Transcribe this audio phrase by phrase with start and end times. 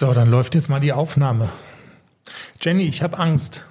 [0.00, 1.50] So, dann läuft jetzt mal die Aufnahme.
[2.58, 3.66] Jenny, ich habe Angst.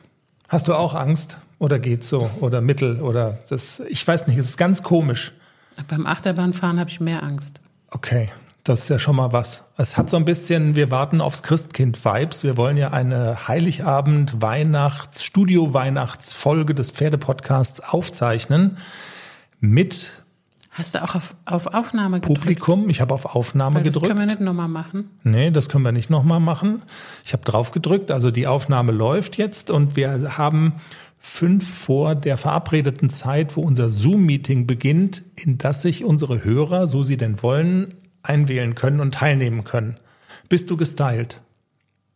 [0.48, 1.40] Hast du auch Angst?
[1.58, 2.30] Oder geht's so?
[2.40, 3.02] Oder mittel?
[3.02, 5.34] Oder das, ich weiß nicht, es ist ganz komisch.
[5.88, 7.62] Beim Achterbahnfahren habe ich mehr Angst.
[7.90, 8.30] Okay,
[8.64, 9.64] das ist ja schon mal was.
[9.78, 12.44] Es hat so ein bisschen, wir warten aufs Christkind-Vibes.
[12.44, 18.78] Wir wollen ja eine Heiligabend-Weihnachts-, Studio-Weihnachtsfolge des Pferdepodcasts aufzeichnen
[19.60, 20.22] mit
[20.72, 22.42] Hast du auch auf, auf Aufnahme gedrückt?
[22.42, 22.90] Publikum.
[22.90, 24.12] Ich habe auf Aufnahme Weil das gedrückt.
[24.12, 25.10] können wir nicht nochmal machen.
[25.24, 26.84] Nee, das können wir nicht nochmal machen.
[27.26, 30.74] Ich habe drauf gedrückt, also die Aufnahme läuft jetzt und wir haben
[31.20, 37.04] fünf vor der verabredeten Zeit, wo unser Zoom-Meeting beginnt, in das sich unsere Hörer, so
[37.04, 37.88] sie denn wollen,
[38.24, 39.98] einwählen können und teilnehmen können.
[40.50, 41.42] Bist du gestylt?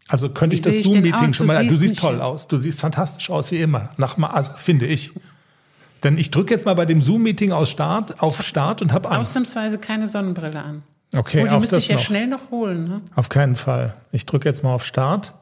[0.07, 1.65] Also könnte Wie ich das Zoom-Meeting schon mal.
[1.67, 2.47] Du siehst toll aus.
[2.47, 3.89] Du siehst fantastisch aus wie immer.
[3.97, 5.11] Nach, also finde ich.
[6.03, 9.31] Denn ich drücke jetzt mal bei dem Zoom-Meeting aus Start, auf Start und habe Angst.
[9.31, 10.83] Ausnahmsweise keine Sonnenbrille an.
[11.15, 12.03] Okay, oh, die müsste ich ja noch.
[12.03, 12.87] schnell noch holen.
[12.87, 13.01] Ne?
[13.15, 13.95] Auf keinen Fall.
[14.11, 15.33] Ich drücke jetzt mal auf Start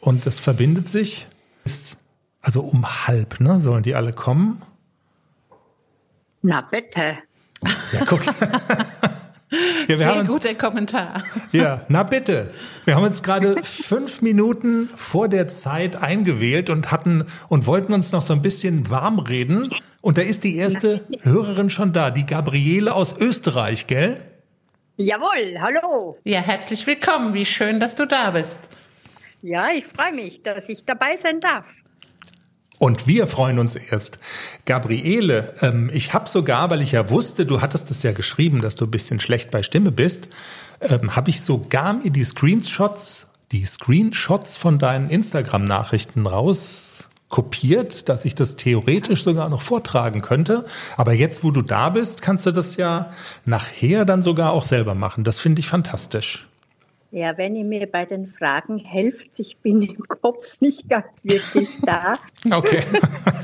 [0.00, 1.28] und es verbindet sich.
[1.64, 1.96] Ist
[2.40, 3.60] also um halb, ne?
[3.60, 4.60] Sollen die alle kommen?
[6.42, 7.18] Na bitte.
[7.92, 8.22] Ja, guck.
[9.92, 11.22] ja, wir Sehr haben uns, guter Kommentar.
[11.52, 12.50] ja, na bitte.
[12.84, 18.12] Wir haben uns gerade fünf Minuten vor der Zeit eingewählt und hatten und wollten uns
[18.12, 19.70] noch so ein bisschen warm reden.
[20.00, 24.20] Und da ist die erste Hörerin schon da, die Gabriele aus Österreich, gell?
[24.96, 26.18] Jawohl, hallo.
[26.24, 27.34] Ja, herzlich willkommen.
[27.34, 28.58] Wie schön, dass du da bist.
[29.42, 31.64] Ja, ich freue mich, dass ich dabei sein darf.
[32.82, 34.18] Und wir freuen uns erst.
[34.64, 38.74] Gabriele, ähm, ich habe sogar, weil ich ja wusste, du hattest es ja geschrieben, dass
[38.74, 40.30] du ein bisschen schlecht bei Stimme bist,
[40.80, 48.24] ähm, habe ich sogar mir die Screenshots, die Screenshots von deinen Instagram-Nachrichten raus kopiert, dass
[48.24, 50.64] ich das theoretisch sogar noch vortragen könnte.
[50.96, 53.12] Aber jetzt, wo du da bist, kannst du das ja
[53.44, 55.22] nachher dann sogar auch selber machen.
[55.22, 56.48] Das finde ich fantastisch.
[57.14, 61.68] Ja, wenn ihr mir bei den Fragen helft, ich bin im Kopf nicht ganz wirklich
[61.82, 62.14] da,
[62.50, 62.82] Okay.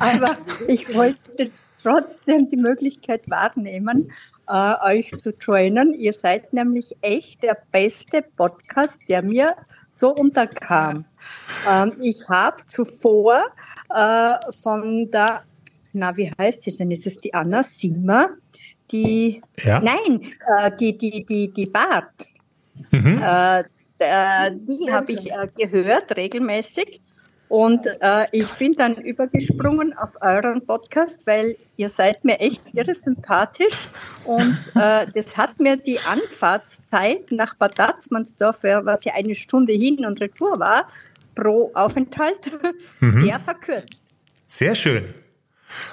[0.01, 1.51] aber ich wollte
[1.83, 4.11] trotzdem die Möglichkeit wahrnehmen,
[4.49, 5.93] äh, euch zu joinen.
[5.93, 9.55] Ihr seid nämlich echt der beste Podcast, der mir
[9.95, 11.05] so unterkam.
[11.71, 13.43] Ähm, ich habe zuvor
[13.95, 15.43] äh, von der,
[15.93, 16.91] na, wie heißt sie denn?
[16.91, 18.31] Ist es die Anna Siemer?
[18.91, 19.81] Die, Ja.
[19.81, 20.23] nein,
[20.59, 22.15] äh, die, die, die, die Bart.
[22.91, 23.21] Mhm.
[23.23, 23.61] Äh,
[23.99, 27.01] äh, die habe ich äh, gehört regelmäßig.
[27.49, 32.95] Und äh, ich bin dann übergesprungen auf euren Podcast, weil ihr seid mir echt irre
[32.95, 33.89] sympathisch.
[34.25, 39.73] Und äh, das hat mir die Anfahrtszeit nach Bad Datzmannsdorf, ja, was ja eine Stunde
[39.73, 40.89] hin und retour war,
[41.35, 42.51] pro Aufenthalt,
[43.01, 44.03] sehr verkürzt.
[44.47, 45.15] Sehr schön.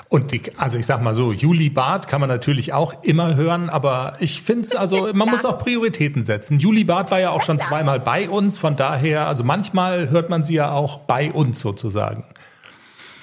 [0.09, 3.69] Und die, also ich sag mal so, Juli Barth kann man natürlich auch immer hören,
[3.69, 6.59] aber ich finde es, also man muss auch Prioritäten setzen.
[6.59, 10.43] Juli Barth war ja auch schon zweimal bei uns, von daher, also manchmal hört man
[10.43, 12.23] sie ja auch bei uns sozusagen.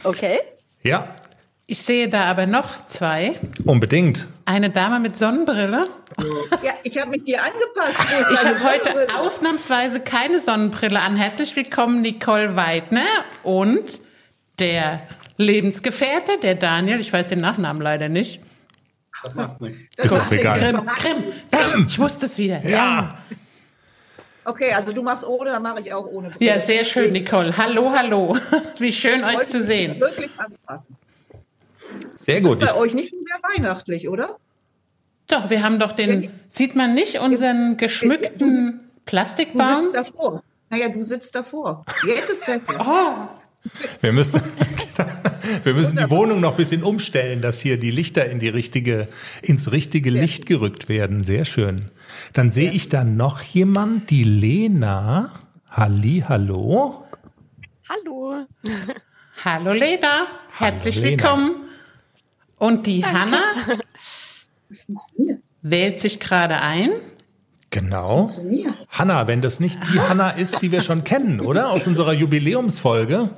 [0.04, 0.38] Okay?
[0.82, 1.06] Ja,
[1.66, 3.38] Ich sehe da aber noch zwei.
[3.64, 4.26] unbedingt.
[4.44, 5.84] Eine Dame mit Sonnenbrille.
[6.62, 7.98] Ja, ich habe mich dir angepasst.
[8.32, 11.16] Ich habe heute ausnahmsweise keine Sonnenbrille an.
[11.16, 13.06] Herzlich willkommen, Nicole Weidner
[13.42, 14.00] und
[14.58, 15.00] der
[15.42, 17.00] Lebensgefährte, der Daniel.
[17.00, 18.40] Ich weiß den Nachnamen leider nicht.
[19.22, 19.84] Das macht nichts.
[19.96, 20.58] Ist auch egal.
[20.58, 21.86] Grimm, Grimm, Grimm.
[21.88, 22.66] Ich wusste es wieder.
[22.66, 23.18] Ja,
[24.44, 26.32] Okay, also du machst ohne, dann mache ich auch ohne.
[26.40, 27.56] Ja, sehr schön, Nicole.
[27.56, 28.36] Hallo, hallo.
[28.78, 30.00] Wie schön, euch zu sehen.
[30.00, 30.96] Wirklich anpassen.
[32.16, 32.58] sehr Ist gut.
[32.58, 34.36] bei Ich, euch nicht sehr weihnachtlich, oder?
[35.28, 38.46] Doch, wir haben doch den, sieht man nicht unseren geschmückten Du
[38.80, 39.92] sitzt Plastikbaum?
[39.92, 40.42] davor.
[40.70, 41.84] Naja, du sitzt davor.
[42.04, 42.62] Jetzt ist besser.
[42.80, 43.70] Oh,
[44.00, 44.40] wir müssen,
[45.62, 49.08] wir müssen die Wohnung noch ein bisschen umstellen, dass hier die Lichter in die richtige,
[49.42, 51.24] ins richtige Licht gerückt werden.
[51.24, 51.90] Sehr schön.
[52.32, 55.30] Dann sehe ich da noch jemand, die Lena.
[55.70, 57.04] Halli, hallo.
[57.88, 58.46] Hallo.
[59.44, 60.26] hallo Lena.
[60.50, 61.08] Herzlich Lena.
[61.10, 61.52] willkommen.
[62.58, 63.54] Und die Hanna
[65.62, 66.90] wählt sich gerade ein.
[67.70, 68.28] Genau.
[68.88, 71.70] Hanna, wenn das nicht die Hanna ist, die wir schon kennen, oder?
[71.70, 73.30] Aus unserer Jubiläumsfolge.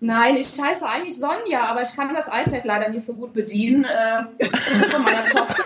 [0.00, 3.84] Nein, ich heiße eigentlich Sonja, aber ich kann das iPad leider nicht so gut bedienen
[3.84, 4.44] äh,
[4.90, 5.64] von meiner Tochter.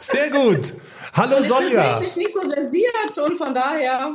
[0.00, 0.74] Sehr gut.
[1.14, 1.90] Hallo Ich bin Sonja.
[1.92, 4.14] technisch nicht so versiert und von daher.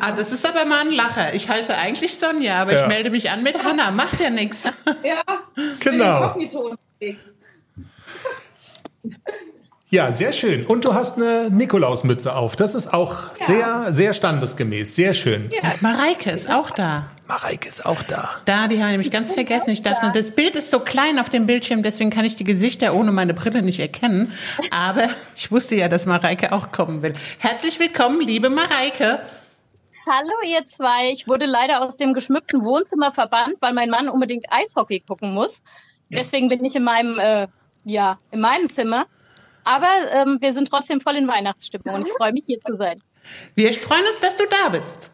[0.00, 1.32] Ah, das ist aber mal ein Lacher.
[1.34, 2.82] Ich heiße eigentlich Sonja, aber Ja.
[2.82, 3.92] ich melde mich an mit Hanna.
[3.92, 4.64] Macht ja nichts.
[5.04, 5.22] Ja,
[5.78, 6.34] Genau.
[9.90, 10.66] Ja, sehr schön.
[10.66, 12.56] Und du hast eine Nikolausmütze auf.
[12.56, 14.96] Das ist auch sehr, sehr standesgemäß.
[14.96, 15.52] Sehr schön.
[15.52, 17.06] Ja, Mareike ist auch da.
[17.26, 18.30] Mareike ist auch da.
[18.44, 19.70] Da, die haben nämlich ganz vergessen.
[19.70, 22.94] Ich dachte, das Bild ist so klein auf dem Bildschirm, deswegen kann ich die Gesichter
[22.94, 24.32] ohne meine Brille nicht erkennen.
[24.70, 27.14] Aber ich wusste ja, dass Mareike auch kommen will.
[27.38, 29.20] Herzlich willkommen, liebe Mareike.
[30.06, 31.10] Hallo ihr zwei.
[31.12, 35.62] Ich wurde leider aus dem geschmückten Wohnzimmer verbannt, weil mein Mann unbedingt Eishockey gucken muss.
[36.10, 37.48] Deswegen bin ich in meinem, äh,
[37.84, 39.06] ja, in meinem Zimmer.
[39.64, 43.00] Aber ähm, wir sind trotzdem voll in Weihnachtsstimmung und ich freue mich hier zu sein.
[43.54, 45.10] Wir freuen uns, dass du da bist.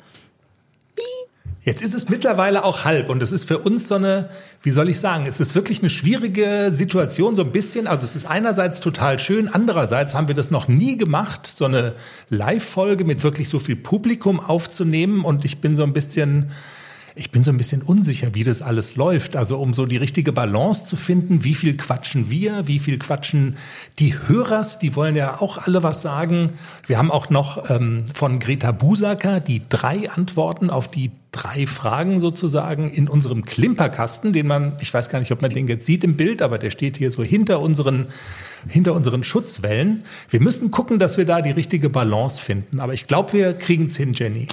[1.62, 4.30] Jetzt ist es mittlerweile auch halb und es ist für uns so eine,
[4.62, 7.86] wie soll ich sagen, es ist wirklich eine schwierige Situation, so ein bisschen.
[7.86, 11.94] Also es ist einerseits total schön, andererseits haben wir das noch nie gemacht, so eine
[12.30, 16.50] Live-Folge mit wirklich so viel Publikum aufzunehmen und ich bin so ein bisschen,
[17.14, 19.36] ich bin so ein bisschen unsicher, wie das alles läuft.
[19.36, 23.56] Also um so die richtige Balance zu finden, wie viel quatschen wir, wie viel quatschen
[23.98, 26.54] die Hörers, die wollen ja auch alle was sagen.
[26.86, 32.20] Wir haben auch noch ähm, von Greta Busaker die drei Antworten auf die drei Fragen
[32.20, 36.02] sozusagen in unserem Klimperkasten, den man, ich weiß gar nicht, ob man den jetzt sieht
[36.02, 38.06] im Bild, aber der steht hier so hinter unseren,
[38.68, 40.04] hinter unseren Schutzwellen.
[40.28, 42.80] Wir müssen gucken, dass wir da die richtige Balance finden.
[42.80, 44.48] Aber ich glaube, wir kriegen es hin, Jenny.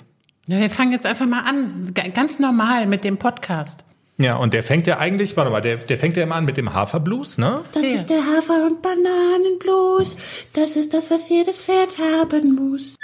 [0.47, 3.83] Ja, wir fangen jetzt einfach mal an, G- ganz normal mit dem Podcast.
[4.19, 6.57] Ja, und der fängt ja eigentlich, warte mal, der, der fängt ja immer an mit
[6.57, 7.61] dem Haferblues, ne?
[7.73, 10.15] Das ist der Hafer- und Bananenblues.
[10.53, 12.95] Das ist das, was jedes Pferd haben muss.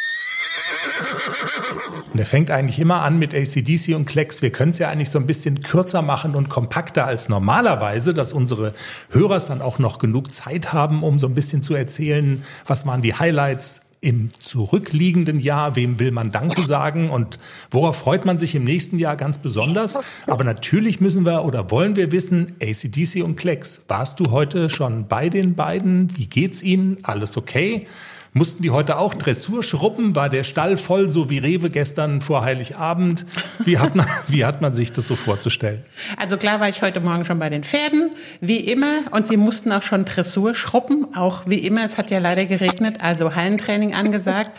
[2.11, 4.41] Und der fängt eigentlich immer an mit ACDC und Klecks.
[4.41, 8.33] Wir können es ja eigentlich so ein bisschen kürzer machen und kompakter als normalerweise, dass
[8.33, 8.73] unsere
[9.11, 13.01] Hörers dann auch noch genug Zeit haben, um so ein bisschen zu erzählen, was waren
[13.03, 17.37] die Highlights im zurückliegenden Jahr, wem will man Danke sagen und
[17.71, 19.97] worauf freut man sich im nächsten Jahr ganz besonders.
[20.27, 25.07] Aber natürlich müssen wir oder wollen wir wissen, ACDC und Klecks, warst du heute schon
[25.07, 26.15] bei den beiden?
[26.17, 26.97] Wie geht's ihnen?
[27.03, 27.87] Alles okay?
[28.35, 30.15] Mussten die heute auch Dressur schrubben?
[30.15, 33.27] War der Stall voll, so wie Rewe gestern vor Heiligabend?
[33.63, 35.83] Wie hat man, wie hat man sich das so vorzustellen?
[36.17, 39.01] Also klar war ich heute Morgen schon bei den Pferden, wie immer.
[39.11, 41.85] Und sie mussten auch schon Dressur schrubben, auch wie immer.
[41.85, 44.51] Es hat ja leider geregnet, also Hallentraining angesagt.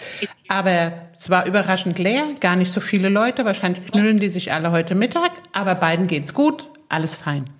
[0.47, 3.45] Aber es war überraschend leer, gar nicht so viele Leute.
[3.45, 5.33] Wahrscheinlich knüllen die sich alle heute Mittag.
[5.53, 7.51] Aber beiden geht's gut, alles fein.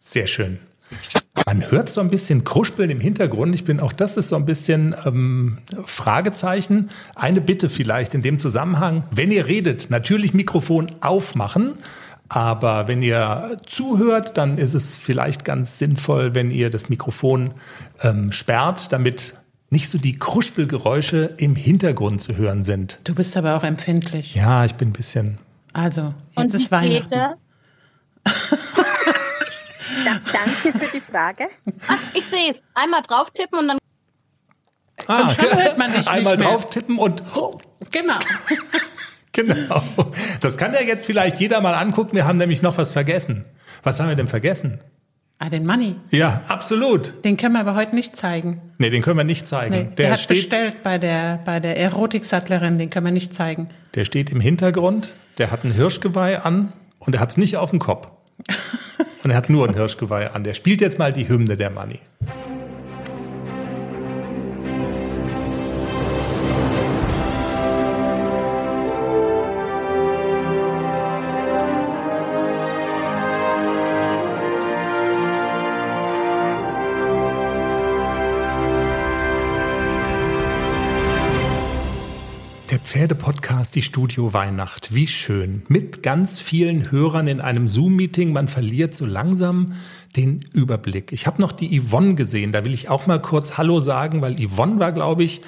[0.00, 0.58] Sehr schön.
[1.44, 3.54] Man hört so ein bisschen Kruspeln im Hintergrund.
[3.54, 6.90] Ich bin auch das ist so ein bisschen ähm, Fragezeichen.
[7.14, 11.74] Eine Bitte vielleicht in dem Zusammenhang: Wenn ihr redet, natürlich Mikrofon aufmachen.
[12.28, 17.52] Aber wenn ihr zuhört, dann ist es vielleicht ganz sinnvoll, wenn ihr das Mikrofon
[18.02, 19.36] ähm, sperrt, damit
[19.70, 22.98] nicht so die Kruspelgeräusche im Hintergrund zu hören sind.
[23.04, 24.34] Du bist aber auch empfindlich.
[24.34, 25.38] Ja, ich bin ein bisschen.
[25.72, 27.34] Also, Und jetzt ist wie Weihnachten.
[30.06, 31.48] Da, danke für die Frage.
[31.88, 32.62] ach, ich sehe es.
[32.74, 33.78] Einmal drauf tippen und dann
[35.08, 36.52] Ah, schon hört man dich einmal nicht mehr.
[36.52, 37.58] drauf tippen und oh,
[37.90, 38.14] Genau.
[39.32, 39.82] Genau.
[40.40, 42.16] Das kann ja jetzt vielleicht jeder mal angucken.
[42.16, 43.44] Wir haben nämlich noch was vergessen.
[43.82, 44.80] Was haben wir denn vergessen?
[45.38, 45.96] Ah, den Money.
[46.10, 47.22] Ja, absolut.
[47.22, 48.62] Den können wir aber heute nicht zeigen.
[48.78, 49.74] Nee, den können wir nicht zeigen.
[49.74, 53.34] Nee, der, der, hat steht, bestellt bei der, bei der Erotiksattlerin, den können wir nicht
[53.34, 53.68] zeigen.
[53.94, 55.10] der steht im Hintergrund.
[55.36, 58.08] Der hat ein Hirschgeweih an und er hat es nicht auf dem Kopf.
[59.24, 60.44] Und er hat nur ein Hirschgeweih an.
[60.44, 62.00] Der spielt jetzt mal die Hymne der Money.
[82.70, 84.92] Der Pferdepodcast, die Studio Weihnacht.
[84.92, 85.62] Wie schön.
[85.68, 88.32] Mit ganz vielen Hörern in einem Zoom-Meeting.
[88.32, 89.74] Man verliert so langsam
[90.16, 91.12] den Überblick.
[91.12, 92.50] Ich habe noch die Yvonne gesehen.
[92.50, 95.42] Da will ich auch mal kurz Hallo sagen, weil Yvonne war, glaube ich,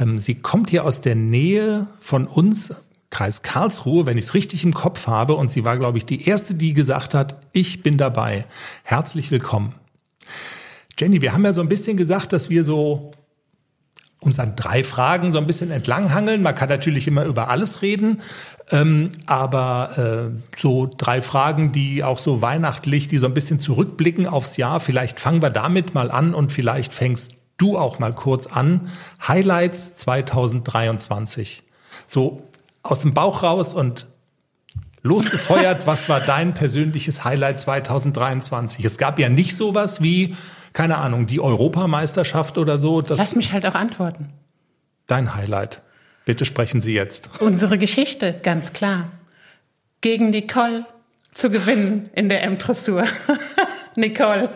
[0.00, 2.74] ähm, sie kommt hier aus der Nähe von uns,
[3.10, 5.34] Kreis Karlsruhe, wenn ich es richtig im Kopf habe.
[5.34, 8.46] Und sie war, glaube ich, die erste, die gesagt hat, ich bin dabei.
[8.82, 9.74] Herzlich willkommen.
[10.98, 13.10] Jenny, wir haben ja so ein bisschen gesagt, dass wir so
[14.22, 16.42] uns an drei Fragen so ein bisschen entlanghangeln.
[16.42, 18.22] Man kann natürlich immer über alles reden,
[18.70, 24.26] ähm, aber äh, so drei Fragen, die auch so weihnachtlich, die so ein bisschen zurückblicken
[24.26, 24.80] aufs Jahr.
[24.80, 28.88] Vielleicht fangen wir damit mal an und vielleicht fängst du auch mal kurz an.
[29.26, 31.64] Highlights 2023.
[32.06, 32.48] So
[32.82, 34.06] aus dem Bauch raus und
[35.02, 35.86] losgefeuert.
[35.86, 38.84] was war dein persönliches Highlight 2023?
[38.84, 40.36] Es gab ja nicht sowas wie,
[40.72, 43.02] keine Ahnung, die Europameisterschaft oder so.
[43.02, 44.30] Das Lass mich halt auch antworten.
[45.06, 45.82] dein Highlight.
[46.24, 47.30] Bitte sprechen Sie jetzt.
[47.40, 49.08] Unsere Geschichte, ganz klar.
[50.00, 50.84] Gegen Nicole
[51.32, 53.04] zu gewinnen in der M-Dressur.
[53.96, 54.48] Nicole.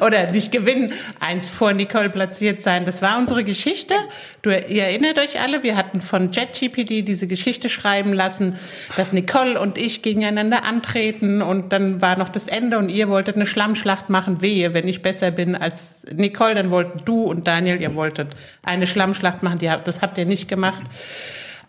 [0.00, 2.84] Oder nicht gewinnen, eins vor Nicole platziert sein.
[2.84, 3.94] Das war unsere Geschichte.
[4.42, 8.56] Du, ihr erinnert euch alle, wir hatten von JetGPT diese Geschichte schreiben lassen,
[8.96, 13.36] dass Nicole und ich gegeneinander antreten und dann war noch das Ende und ihr wolltet
[13.36, 14.42] eine Schlammschlacht machen.
[14.42, 18.86] Wehe, wenn ich besser bin als Nicole, dann wollten du und Daniel, ihr wolltet eine
[18.86, 19.58] Schlammschlacht machen.
[19.84, 20.82] Das habt ihr nicht gemacht.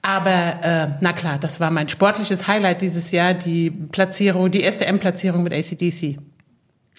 [0.02, 4.86] Aber äh, na klar, das war mein sportliches Highlight dieses Jahr, die Platzierung, die erste
[4.86, 6.18] M-Platzierung mit ACDC.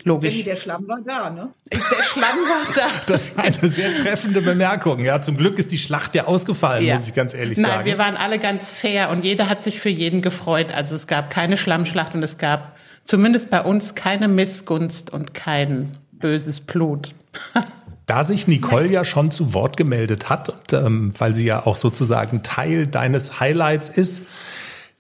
[0.06, 0.34] Logisch.
[0.34, 1.48] Jenny, der Schlamm war da, ne?
[1.72, 2.86] Der Schlamm war da.
[3.08, 5.00] Das war eine sehr treffende Bemerkung.
[5.00, 6.94] Ja, zum Glück ist die Schlacht ja ausgefallen, ja.
[6.94, 7.86] muss ich ganz ehrlich Nein, sagen.
[7.86, 10.72] wir waren alle ganz fair und jeder hat sich für jeden gefreut.
[10.72, 15.96] Also es gab keine Schlammschlacht und es gab zumindest bei uns keine Missgunst und kein
[16.12, 17.12] böses Blut.
[18.08, 21.74] Da sich Nicole ja schon zu Wort gemeldet hat, und, ähm, weil sie ja auch
[21.74, 24.22] sozusagen Teil deines Highlights ist,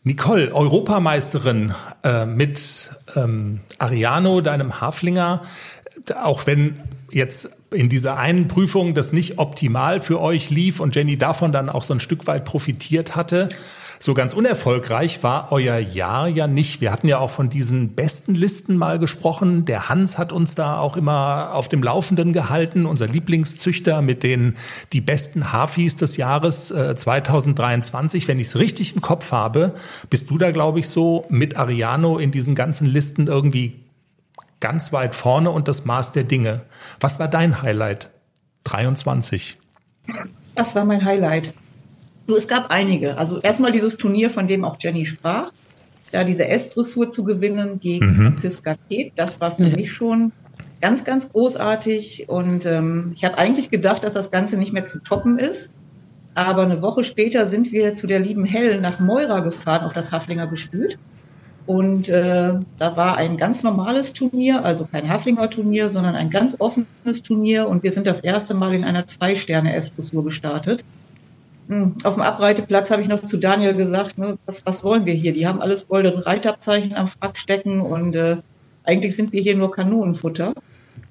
[0.06, 5.42] Nicole, Europameisterin äh, mit ähm, Ariano, deinem Haflinger,
[6.22, 11.18] auch wenn jetzt in dieser einen Prüfung das nicht optimal für euch lief und Jenny
[11.18, 13.48] davon dann auch so ein Stück weit profitiert hatte,
[13.98, 16.80] so ganz unerfolgreich war euer Jahr ja nicht.
[16.80, 19.64] Wir hatten ja auch von diesen besten Listen mal gesprochen.
[19.64, 24.56] Der Hans hat uns da auch immer auf dem Laufenden gehalten, unser Lieblingszüchter mit den
[24.92, 28.28] die besten Hafis des Jahres äh, 2023.
[28.28, 29.74] Wenn ich es richtig im Kopf habe,
[30.10, 33.84] bist du da, glaube ich, so mit Ariano in diesen ganzen Listen irgendwie
[34.60, 36.62] ganz weit vorne und das Maß der Dinge.
[37.00, 38.10] Was war dein Highlight?
[38.64, 39.58] 23.
[40.54, 41.54] Das war mein Highlight.
[42.26, 43.18] Nur es gab einige.
[43.18, 45.52] Also erstmal dieses Turnier, von dem auch Jenny sprach,
[46.12, 48.16] da diese S-Dressur zu gewinnen gegen mhm.
[48.16, 49.72] Franziska Peth, das war für mhm.
[49.72, 50.32] mich schon
[50.80, 52.28] ganz, ganz großartig.
[52.28, 55.70] Und ähm, ich habe eigentlich gedacht, dass das Ganze nicht mehr zu toppen ist.
[56.34, 60.12] Aber eine Woche später sind wir zu der lieben Hell nach Moira gefahren, auf das
[60.12, 60.98] Haflinger Gestüt.
[61.64, 66.56] Und äh, da war ein ganz normales Turnier, also kein Haflinger Turnier, sondern ein ganz
[66.60, 67.68] offenes Turnier.
[67.68, 70.84] Und wir sind das erste Mal in einer Zwei-Sterne-S-Dressur gestartet.
[71.68, 75.14] Hm, auf dem Abreiteplatz habe ich noch zu Daniel gesagt, ne, was, was wollen wir
[75.14, 75.32] hier?
[75.32, 78.36] Die haben alles goldene Reitabzeichen am Frack stecken und äh,
[78.84, 80.54] eigentlich sind wir hier nur Kanonenfutter.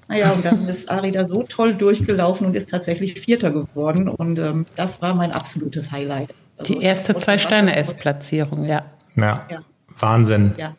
[0.08, 4.08] Naja, und dann ist Ari da so toll durchgelaufen und ist tatsächlich Vierter geworden.
[4.08, 6.32] Und ähm, das war mein absolutes Highlight.
[6.58, 8.86] Also, Die erste Zwei-Sterne-S-Platzierung, ja.
[9.16, 9.46] ja.
[9.50, 9.60] ja.
[9.98, 10.52] Wahnsinn.
[10.58, 10.74] Ja,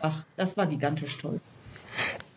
[0.00, 1.40] ach, das war gigantisch toll.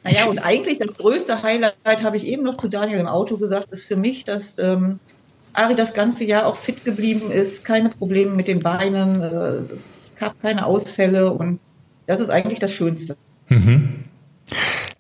[0.04, 3.70] Naja, und eigentlich das größte Highlight, habe ich eben noch zu Daniel im Auto gesagt,
[3.72, 5.00] ist für mich, dass ähm,
[5.54, 10.12] Ari das ganze Jahr auch fit geblieben ist, keine Probleme mit den Beinen, äh, es
[10.18, 11.60] gab keine Ausfälle und
[12.06, 13.18] das ist eigentlich das Schönste.
[13.50, 14.06] Mhm.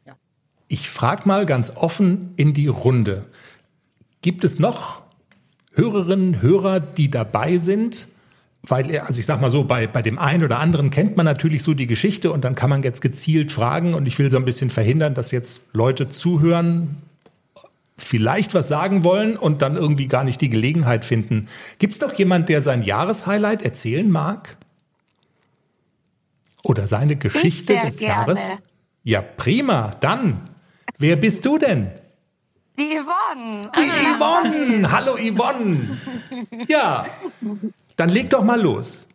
[0.06, 0.13] Ja.
[0.68, 3.25] Ich frage mal ganz offen in die Runde.
[4.22, 5.03] Gibt es noch
[5.74, 8.08] Hörerinnen, Hörer, die dabei sind?
[8.62, 11.63] Weil, also ich sag mal so, bei, bei dem einen oder anderen kennt man natürlich
[11.63, 14.46] so die Geschichte und dann kann man jetzt gezielt fragen und ich will so ein
[14.46, 16.98] bisschen verhindern, dass jetzt Leute zuhören,
[18.00, 21.48] vielleicht was sagen wollen und dann irgendwie gar nicht die Gelegenheit finden.
[21.77, 24.58] Gibt es doch jemand, der sein Jahreshighlight erzählen mag?
[26.63, 28.13] Oder seine Geschichte des gerne.
[28.13, 28.41] Jahres?
[29.03, 29.91] Ja, prima.
[30.00, 30.41] Dann,
[30.98, 31.91] wer bist du denn?
[32.77, 33.62] Die Yvonne.
[33.75, 34.91] Die Yvonne.
[34.91, 35.98] Hallo Yvonne.
[36.68, 37.06] Ja,
[37.98, 39.06] dann leg doch mal los.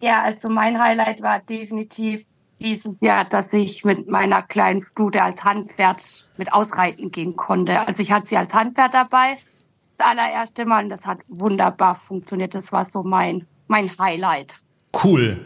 [0.00, 2.24] Ja, also mein Highlight war definitiv
[2.60, 7.86] dieses Jahr, dass ich mit meiner kleinen Stute als Handpferd mit ausreiten gehen konnte.
[7.86, 9.36] Also ich hatte sie als Handpferd dabei,
[9.96, 12.54] das allererste Mal, und das hat wunderbar funktioniert.
[12.54, 14.54] Das war so mein, mein Highlight.
[15.02, 15.44] Cool.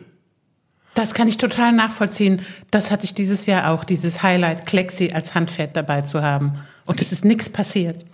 [0.95, 2.43] Das kann ich total nachvollziehen.
[2.71, 6.53] Das hatte ich dieses Jahr auch, dieses Highlight, Klexi als Handpferd dabei zu haben.
[6.85, 8.05] Und es ist nichts passiert.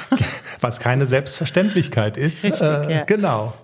[0.60, 2.44] Was keine Selbstverständlichkeit ist.
[2.44, 3.04] Richtig, äh, ja.
[3.04, 3.54] Genau.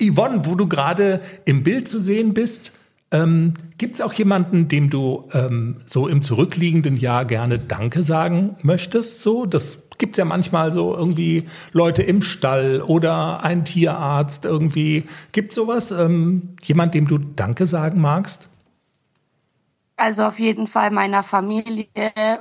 [0.00, 2.72] Yvonne, wo du gerade im Bild zu sehen bist,
[3.12, 8.56] ähm, Gibt es auch jemanden, dem du ähm, so im zurückliegenden Jahr gerne Danke sagen
[8.62, 9.22] möchtest?
[9.22, 15.04] So, das gibt es ja manchmal so irgendwie Leute im Stall oder ein Tierarzt irgendwie.
[15.32, 15.90] Gibt sowas?
[15.90, 18.48] Ähm, jemand, dem du Danke sagen magst?
[20.02, 21.86] Also auf jeden Fall meiner Familie,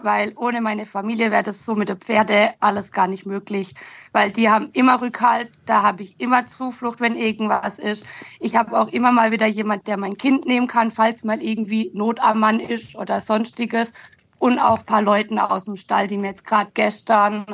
[0.01, 3.75] weil ohne meine Familie wäre das so mit der Pferde alles gar nicht möglich,
[4.11, 8.03] weil die haben immer Rückhalt, da habe ich immer Zuflucht, wenn irgendwas ist.
[8.39, 11.91] Ich habe auch immer mal wieder jemand, der mein Kind nehmen kann, falls mal irgendwie
[11.93, 13.93] Not am Mann ist oder sonstiges.
[14.39, 17.45] Und auch ein paar Leuten aus dem Stall, die mir jetzt gerade gestern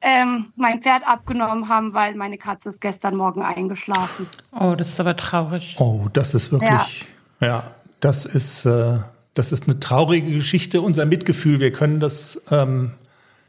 [0.00, 4.28] ähm, mein Pferd abgenommen haben, weil meine Katze ist gestern Morgen eingeschlafen.
[4.52, 5.74] Oh, das ist aber traurig.
[5.80, 7.08] Oh, das ist wirklich,
[7.40, 7.48] ja.
[7.48, 8.98] ja das ist, äh,
[9.34, 10.80] das ist eine traurige Geschichte.
[10.80, 12.92] Unser Mitgefühl, wir können das, ähm,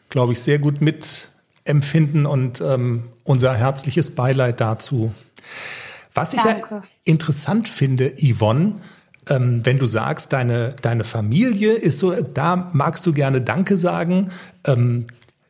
[0.10, 5.14] glaube ich, sehr gut mitempfinden und ähm, unser herzliches Beileid dazu.
[6.14, 6.58] Was ich ja
[7.04, 8.76] interessant finde, Yvonne,
[9.30, 14.32] ähm, wenn du sagst, deine, deine Familie ist so, da magst du gerne Danke sagen.
[14.66, 15.06] Ähm,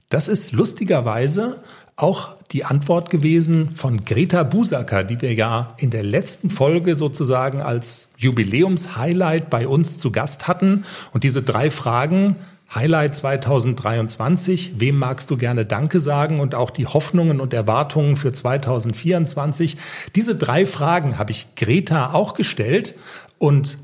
[0.10, 1.62] das ist lustigerweise
[1.98, 7.60] auch die Antwort gewesen von Greta Busacker, die wir ja in der letzten Folge sozusagen
[7.60, 10.86] als Jubiläumshighlight bei uns zu Gast hatten.
[11.12, 12.38] Und diese drei Fragen,
[12.74, 18.32] Highlight 2023, wem magst du gerne Danke sagen und auch die Hoffnungen und Erwartungen für
[18.32, 19.78] 2024.
[20.16, 22.94] Diese drei Fragen habe ich Greta auch gestellt
[23.40, 23.80] und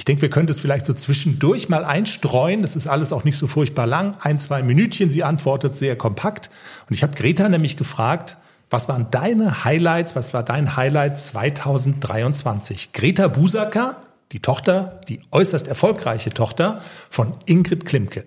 [0.00, 2.62] ich denke, wir können das vielleicht so zwischendurch mal einstreuen.
[2.62, 4.16] Das ist alles auch nicht so furchtbar lang.
[4.22, 5.10] Ein, zwei Minütchen.
[5.10, 6.48] Sie antwortet sehr kompakt.
[6.88, 8.38] Und ich habe Greta nämlich gefragt,
[8.70, 12.94] was waren deine Highlights, was war dein Highlight 2023?
[12.94, 14.02] Greta Busacker,
[14.32, 16.80] die Tochter, die äußerst erfolgreiche Tochter
[17.10, 18.24] von Ingrid Klimke.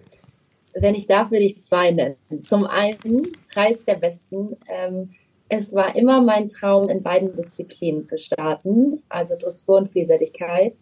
[0.76, 2.18] Wenn ich darf, würde ich zwei nennen.
[2.44, 4.58] Zum einen Preis der Besten.
[4.68, 5.16] Ähm,
[5.50, 10.76] es war immer mein Traum, in beiden Disziplinen zu starten, also Dressur und Vielseitigkeit.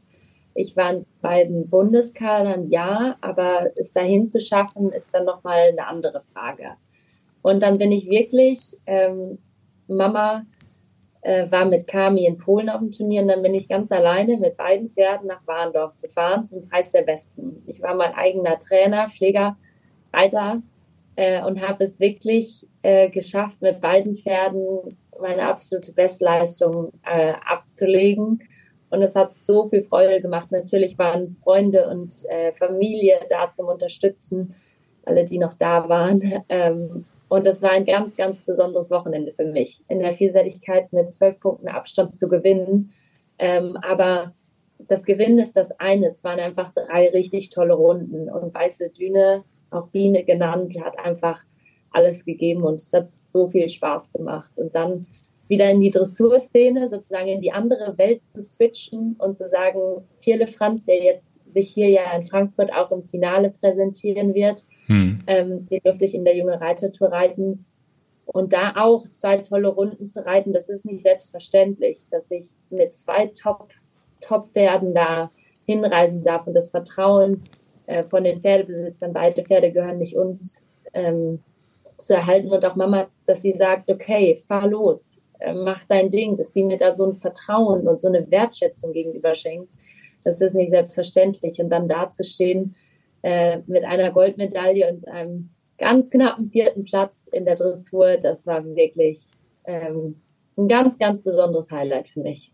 [0.53, 5.87] Ich war in beiden Bundeskadern, ja, aber es dahin zu schaffen, ist dann nochmal eine
[5.87, 6.71] andere Frage.
[7.41, 9.39] Und dann bin ich wirklich, ähm,
[9.87, 10.45] Mama
[11.21, 14.37] äh, war mit Kami in Polen auf dem Turnier und dann bin ich ganz alleine
[14.37, 17.63] mit beiden Pferden nach Warndorf gefahren zum Preis der Besten.
[17.67, 19.57] Ich war mein eigener Trainer, Schläger,
[20.13, 20.61] Reiter
[21.15, 28.41] äh, und habe es wirklich äh, geschafft, mit beiden Pferden meine absolute Bestleistung äh, abzulegen.
[28.91, 30.51] Und es hat so viel Freude gemacht.
[30.51, 34.53] Natürlich waren Freunde und äh, Familie da zum Unterstützen,
[35.05, 36.21] alle, die noch da waren.
[36.49, 41.13] Ähm, und das war ein ganz, ganz besonderes Wochenende für mich, in der Vielseitigkeit mit
[41.13, 42.91] zwölf Punkten Abstand zu gewinnen.
[43.39, 44.33] Ähm, aber
[44.77, 46.07] das Gewinnen ist das eine.
[46.07, 48.29] Es waren einfach drei richtig tolle Runden.
[48.29, 51.39] Und Weiße Düne, auch Biene genannt, hat einfach
[51.91, 54.57] alles gegeben und es hat so viel Spaß gemacht.
[54.57, 55.07] Und dann
[55.51, 60.47] wieder in die Dressurszene, sozusagen in die andere Welt zu switchen und zu sagen, Vierle
[60.47, 65.19] Franz, der jetzt sich hier ja in Frankfurt auch im Finale präsentieren wird, hm.
[65.27, 67.65] ähm, den durfte ich in der junge Reitertour reiten.
[68.25, 72.93] Und da auch zwei tolle Runden zu reiten, das ist nicht selbstverständlich, dass ich mit
[72.93, 73.71] zwei Top,
[74.21, 75.31] Top-Pferden da
[75.65, 77.43] hinreisen darf und das Vertrauen
[77.87, 81.39] äh, von den Pferdebesitzern, beide Pferde gehören nicht uns, ähm,
[82.01, 86.37] zu erhalten und auch Mama, dass sie sagt, okay, fahr los, äh, mach dein Ding,
[86.37, 89.69] dass sie mir da so ein Vertrauen und so eine Wertschätzung gegenüber schenkt.
[90.23, 91.59] Das ist nicht selbstverständlich.
[91.59, 92.75] Und dann dazustehen
[93.23, 98.63] äh, mit einer Goldmedaille und einem ganz knappen vierten Platz in der Dressur, das war
[98.63, 99.27] wirklich
[99.65, 100.21] ähm,
[100.57, 102.53] ein ganz, ganz besonderes Highlight für mich.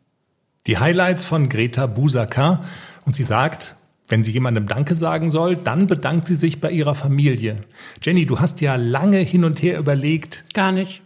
[0.65, 2.63] Die Highlights von Greta Busacker.
[3.05, 3.75] Und sie sagt,
[4.09, 7.57] wenn sie jemandem Danke sagen soll, dann bedankt sie sich bei ihrer Familie.
[8.01, 10.45] Jenny, du hast ja lange hin und her überlegt.
[10.53, 11.01] Gar nicht.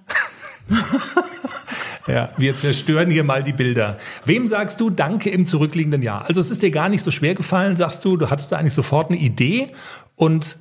[2.07, 3.97] Ja, wir zerstören hier mal die Bilder.
[4.25, 6.25] Wem sagst du Danke im zurückliegenden Jahr?
[6.27, 8.73] Also es ist dir gar nicht so schwer gefallen, sagst du, du hattest da eigentlich
[8.73, 9.69] sofort eine Idee
[10.15, 10.57] und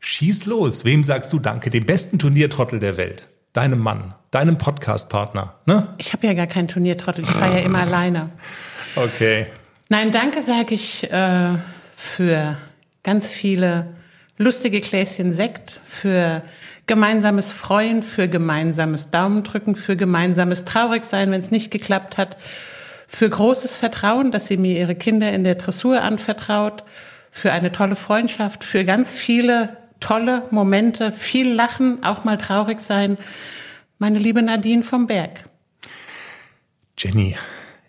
[0.00, 0.84] schieß los.
[0.84, 1.70] Wem sagst du Danke?
[1.70, 3.28] Dem besten Turniertrottel der Welt.
[3.52, 5.94] Deinem Mann, deinem Podcast-Partner, ne?
[5.98, 8.30] Ich habe ja gar keinen Turniertrottel, ich fahre ja immer alleine.
[8.96, 9.46] Okay.
[9.88, 11.50] Nein, danke sage ich äh,
[11.94, 12.56] für
[13.04, 13.94] ganz viele
[14.36, 16.42] lustige Gläschen Sekt, für
[16.86, 22.36] gemeinsames Freuen, für gemeinsames Daumendrücken, für gemeinsames Traurigsein, wenn es nicht geklappt hat,
[23.06, 26.84] für großes Vertrauen, dass sie mir ihre Kinder in der Dressur anvertraut,
[27.30, 33.16] für eine tolle Freundschaft, für ganz viele tolle Momente, viel Lachen, auch mal traurig sein.
[33.98, 35.44] Meine liebe Nadine vom Berg.
[36.98, 37.36] Jenny,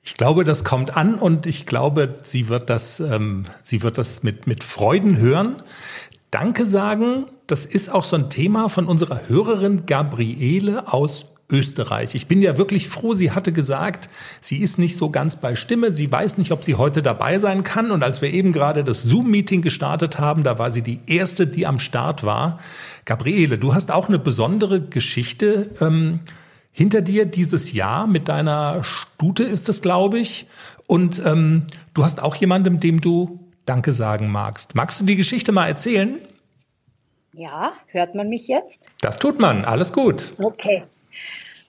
[0.01, 4.23] ich glaube, das kommt an und ich glaube, sie wird das, ähm, sie wird das
[4.23, 5.62] mit, mit Freuden hören.
[6.36, 12.13] Danke sagen, das ist auch so ein Thema von unserer Hörerin Gabriele aus Österreich.
[12.13, 14.10] Ich bin ja wirklich froh, sie hatte gesagt,
[14.41, 17.63] sie ist nicht so ganz bei Stimme, sie weiß nicht, ob sie heute dabei sein
[17.63, 17.89] kann.
[17.89, 21.65] Und als wir eben gerade das Zoom-Meeting gestartet haben, da war sie die erste, die
[21.65, 22.58] am Start war.
[23.06, 26.19] Gabriele, du hast auch eine besondere Geschichte ähm,
[26.74, 30.48] hinter dir dieses Jahr mit deiner Stute ist es, glaube ich.
[30.86, 34.75] Und ähm, du hast auch jemandem, dem du Danke sagen magst.
[34.75, 36.19] Magst du die Geschichte mal erzählen?
[37.34, 38.89] Ja, hört man mich jetzt?
[39.01, 40.34] Das tut man, alles gut.
[40.38, 40.84] Okay.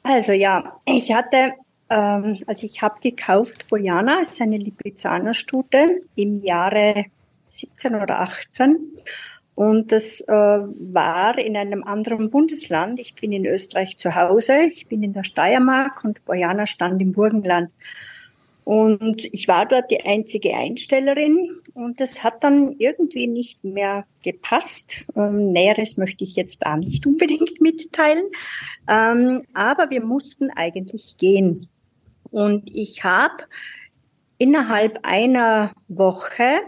[0.03, 1.55] Also ja, ich hatte,
[1.91, 7.07] ähm, also ich habe gekauft Bojana, ist eine Lipizzaner-Stute im Jahre
[7.47, 8.93] 17 oder 18.
[9.57, 13.01] Und das äh, war in einem anderen Bundesland.
[13.01, 17.13] Ich bin in Österreich zu Hause, ich bin in der Steiermark und Bojana stand im
[17.13, 17.71] Burgenland.
[18.65, 25.05] Und ich war dort die einzige Einstellerin und es hat dann irgendwie nicht mehr gepasst.
[25.15, 28.25] Ähm, Näheres möchte ich jetzt da nicht unbedingt mitteilen.
[28.89, 31.69] Ähm, aber wir mussten eigentlich gehen.
[32.31, 33.45] Und ich habe
[34.39, 36.61] innerhalb einer Woche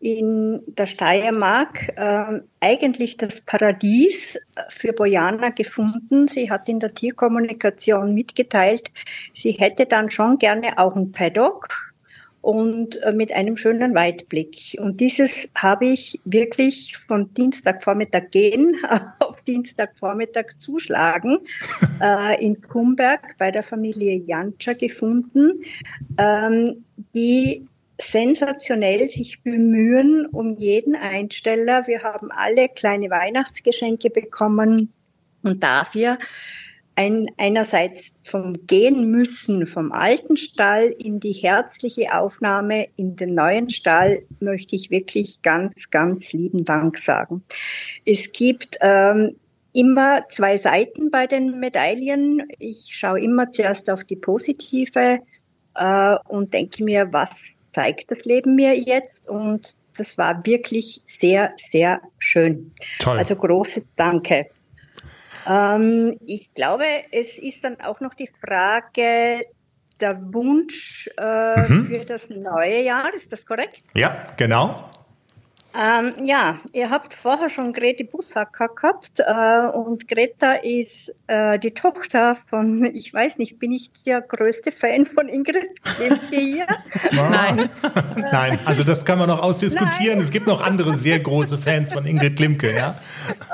[0.00, 4.38] in der Steiermark äh, eigentlich das Paradies
[4.68, 6.28] für Bojana gefunden.
[6.28, 8.90] Sie hat in der Tierkommunikation mitgeteilt,
[9.34, 11.85] sie hätte dann schon gerne auch ein Paddock
[12.46, 14.76] und äh, mit einem schönen Weitblick.
[14.78, 18.76] Und dieses habe ich wirklich von Dienstagvormittag gehen
[19.18, 21.38] auf Dienstagvormittag zuschlagen
[22.00, 25.64] äh, in Kumberg bei der Familie Jantscher gefunden,
[26.18, 26.84] ähm,
[27.16, 27.66] die
[28.00, 31.88] sensationell sich bemühen um jeden Einsteller.
[31.88, 34.92] Wir haben alle kleine Weihnachtsgeschenke bekommen
[35.42, 36.16] und dafür
[36.96, 43.70] ein, einerseits vom Gehen müssen vom alten Stall in die herzliche Aufnahme in den neuen
[43.70, 47.44] Stall möchte ich wirklich ganz, ganz lieben Dank sagen.
[48.06, 49.36] Es gibt ähm,
[49.74, 52.42] immer zwei Seiten bei den Medaillen.
[52.58, 55.20] Ich schaue immer zuerst auf die positive
[55.74, 61.52] äh, und denke mir, was zeigt das Leben mir jetzt und das war wirklich sehr,
[61.70, 62.72] sehr schön.
[62.98, 63.18] Toll.
[63.18, 64.46] Also großes Danke.
[65.48, 69.44] Ähm, ich glaube, es ist dann auch noch die Frage
[70.00, 71.86] der Wunsch äh, mhm.
[71.86, 73.14] für das neue Jahr.
[73.14, 73.82] Ist das korrekt?
[73.94, 74.90] Ja, genau.
[75.78, 81.72] Ähm, ja, ihr habt vorher schon Grete Bussacker gehabt äh, und Greta ist äh, die
[81.72, 86.66] Tochter von, ich weiß nicht, bin ich der größte Fan von Ingrid Klimke hier?
[87.12, 87.68] Nein.
[88.16, 90.16] Nein, also das kann man noch ausdiskutieren.
[90.18, 90.24] Nein.
[90.24, 92.98] Es gibt noch andere sehr große Fans von Ingrid Klimke, ja.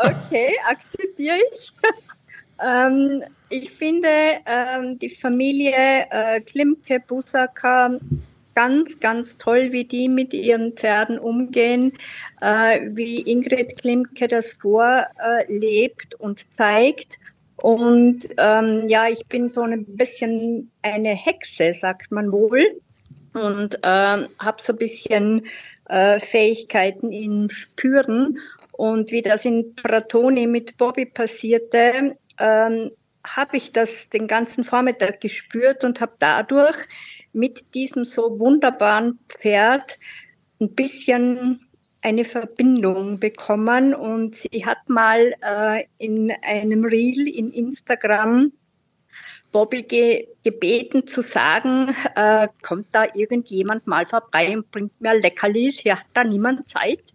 [0.01, 1.73] Okay, akzeptiere ich.
[2.65, 4.09] ähm, ich finde
[4.47, 7.99] ähm, die Familie äh, Klimke Bussacker
[8.55, 11.93] ganz, ganz toll, wie die mit ihren Pferden umgehen,
[12.41, 17.19] äh, wie Ingrid Klimke das vorlebt und zeigt.
[17.57, 22.81] Und ähm, ja, ich bin so ein bisschen eine Hexe, sagt man wohl,
[23.35, 25.47] und äh, habe so ein bisschen
[25.89, 28.39] äh, Fähigkeiten im Spüren.
[28.73, 32.91] Und wie das in Pratoni mit Bobby passierte, ähm,
[33.25, 36.77] habe ich das den ganzen Vormittag gespürt und habe dadurch
[37.33, 39.99] mit diesem so wunderbaren Pferd
[40.61, 41.61] ein bisschen
[42.03, 48.53] eine Verbindung bekommen und sie hat mal äh, in einem Reel in Instagram
[49.53, 55.79] Bobby ge gebeten zu sagen, äh, kommt da irgendjemand mal vorbei und bringt mir Leckerlis,
[55.81, 57.13] hier hat da niemand Zeit.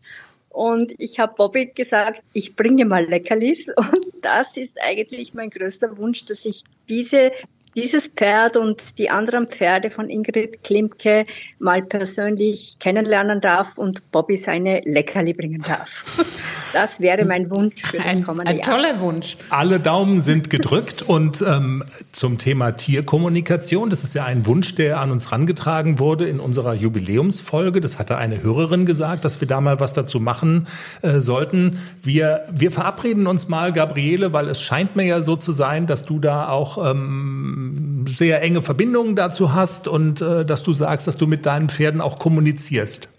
[0.50, 3.68] Und ich habe Bobby gesagt, ich bringe mal Leckerlis.
[3.78, 7.32] Und das ist eigentlich mein größter Wunsch, dass ich diese
[7.78, 11.24] dieses Pferd und die anderen Pferde von Ingrid Klimke
[11.60, 16.04] mal persönlich kennenlernen darf und Bobby seine Leckerli bringen darf.
[16.74, 18.68] Das wäre mein Wunsch für das kommende ein, ein Jahr.
[18.68, 19.38] Ein toller Wunsch.
[19.50, 25.00] Alle Daumen sind gedrückt und ähm, zum Thema Tierkommunikation, das ist ja ein Wunsch, der
[25.00, 27.80] an uns rangetragen wurde in unserer Jubiläumsfolge.
[27.80, 30.68] Das hatte eine Hörerin gesagt, dass wir da mal was dazu machen
[31.02, 31.80] äh, sollten.
[32.04, 36.06] Wir, wir verabreden uns mal, Gabriele, weil es scheint mir ja so zu sein, dass
[36.06, 37.67] du da auch ähm,
[38.08, 42.02] sehr enge Verbindungen dazu hast und äh, dass du sagst, dass du mit deinen Pferden
[42.02, 43.10] auch kommunizierst.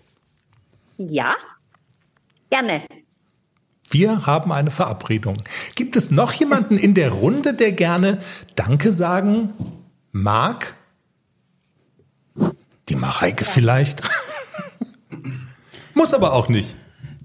[0.99, 1.35] Ja,
[2.51, 2.83] gerne.
[3.91, 5.37] Wir haben eine Verabredung.
[5.75, 8.19] Gibt es noch jemanden in der Runde, der gerne
[8.55, 9.55] Danke sagen
[10.13, 10.75] mag?
[12.89, 14.03] Die Mareike vielleicht?
[15.95, 16.77] Muss aber auch nicht.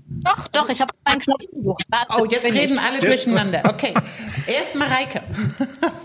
[0.08, 1.84] Doch, doch, ich habe einen Knopf gesucht.
[2.18, 3.62] oh, jetzt reden alle durcheinander.
[3.66, 3.94] Okay,
[4.48, 5.22] erst Mareike.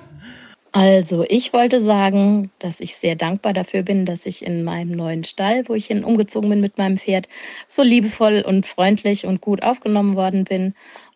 [0.80, 5.24] Also, ich wollte sagen, dass ich sehr dankbar dafür bin, dass ich in meinem neuen
[5.24, 7.26] Stall, wo ich hin umgezogen bin mit meinem Pferd,
[7.66, 10.74] so liebevoll und freundlich und gut aufgenommen worden bin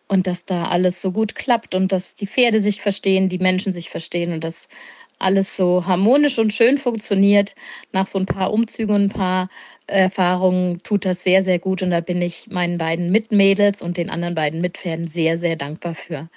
[0.09, 3.71] und dass da alles so gut klappt und dass die Pferde sich verstehen, die Menschen
[3.71, 4.67] sich verstehen und dass
[5.23, 7.55] alles so harmonisch und schön funktioniert.
[7.91, 9.49] Nach so ein paar Umzügen und ein paar
[9.87, 14.09] Erfahrungen tut das sehr, sehr gut und da bin ich meinen beiden Mitmädels und den
[14.09, 16.29] anderen beiden Mitpferden sehr, sehr dankbar für.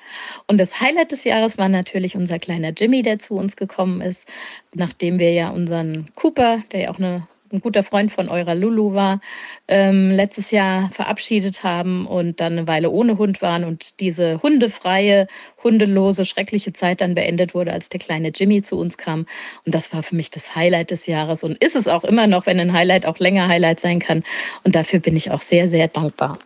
[0.47, 4.27] Und das Highlight des Jahres war natürlich unser kleiner Jimmy, der zu uns gekommen ist,
[4.75, 8.95] nachdem wir ja unseren Cooper, der ja auch eine ein guter Freund von eurer Lulu
[8.95, 9.21] war,
[9.69, 15.27] ähm, letztes Jahr verabschiedet haben und dann eine Weile ohne Hund waren und diese hundefreie,
[15.63, 19.27] hundelose, schreckliche Zeit dann beendet wurde, als der kleine Jimmy zu uns kam.
[19.65, 22.47] Und das war für mich das Highlight des Jahres und ist es auch immer noch,
[22.47, 24.23] wenn ein Highlight auch länger Highlight sein kann.
[24.65, 26.39] Und dafür bin ich auch sehr, sehr dankbar.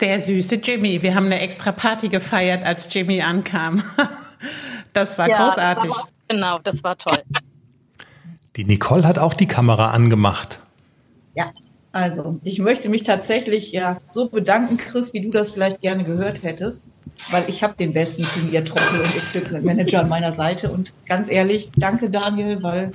[0.00, 1.02] Der süße Jimmy.
[1.02, 3.82] Wir haben eine extra Party gefeiert, als Jimmy ankam.
[4.92, 5.90] Das war ja, großartig.
[5.90, 7.18] Das war, genau, das war toll.
[8.56, 10.60] Die Nicole hat auch die Kamera angemacht.
[11.34, 11.50] Ja,
[11.90, 16.42] also ich möchte mich tatsächlich ja so bedanken, Chris, wie du das vielleicht gerne gehört
[16.42, 16.82] hättest,
[17.30, 21.70] weil ich habe den besten Turnier-Trommel und Equipment Manager an meiner Seite und ganz ehrlich,
[21.76, 22.92] danke Daniel, weil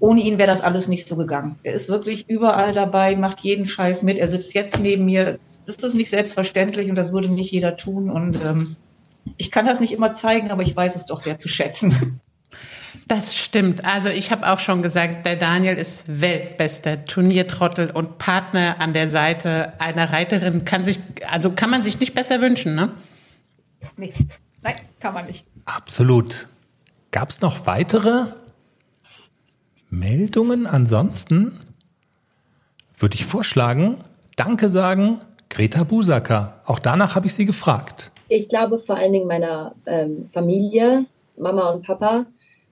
[0.00, 1.56] ohne ihn wäre das alles nicht so gegangen.
[1.64, 4.18] Er ist wirklich überall dabei, macht jeden Scheiß mit.
[4.18, 5.38] Er sitzt jetzt neben mir.
[5.66, 8.08] Das ist nicht selbstverständlich und das würde nicht jeder tun.
[8.08, 8.76] Und ähm,
[9.36, 12.20] ich kann das nicht immer zeigen, aber ich weiß es doch sehr zu schätzen.
[13.06, 13.84] Das stimmt.
[13.84, 19.08] Also ich habe auch schon gesagt, der Daniel ist weltbester Turniertrottel und Partner an der
[19.08, 20.64] Seite einer Reiterin.
[20.64, 22.90] Kann sich, also kann man sich nicht besser wünschen, ne?
[23.96, 24.12] Nee,
[24.62, 25.46] nein, kann man nicht.
[25.64, 26.48] Absolut.
[27.10, 28.26] Gab es noch weitere
[29.90, 30.66] Meldungen?
[30.66, 31.58] Ansonsten
[32.98, 34.02] würde ich vorschlagen,
[34.36, 35.20] Danke sagen,
[35.50, 36.60] Greta Busacker.
[36.64, 38.12] Auch danach habe ich sie gefragt.
[38.28, 42.26] Ich glaube vor allen Dingen meiner ähm, Familie, Mama und Papa,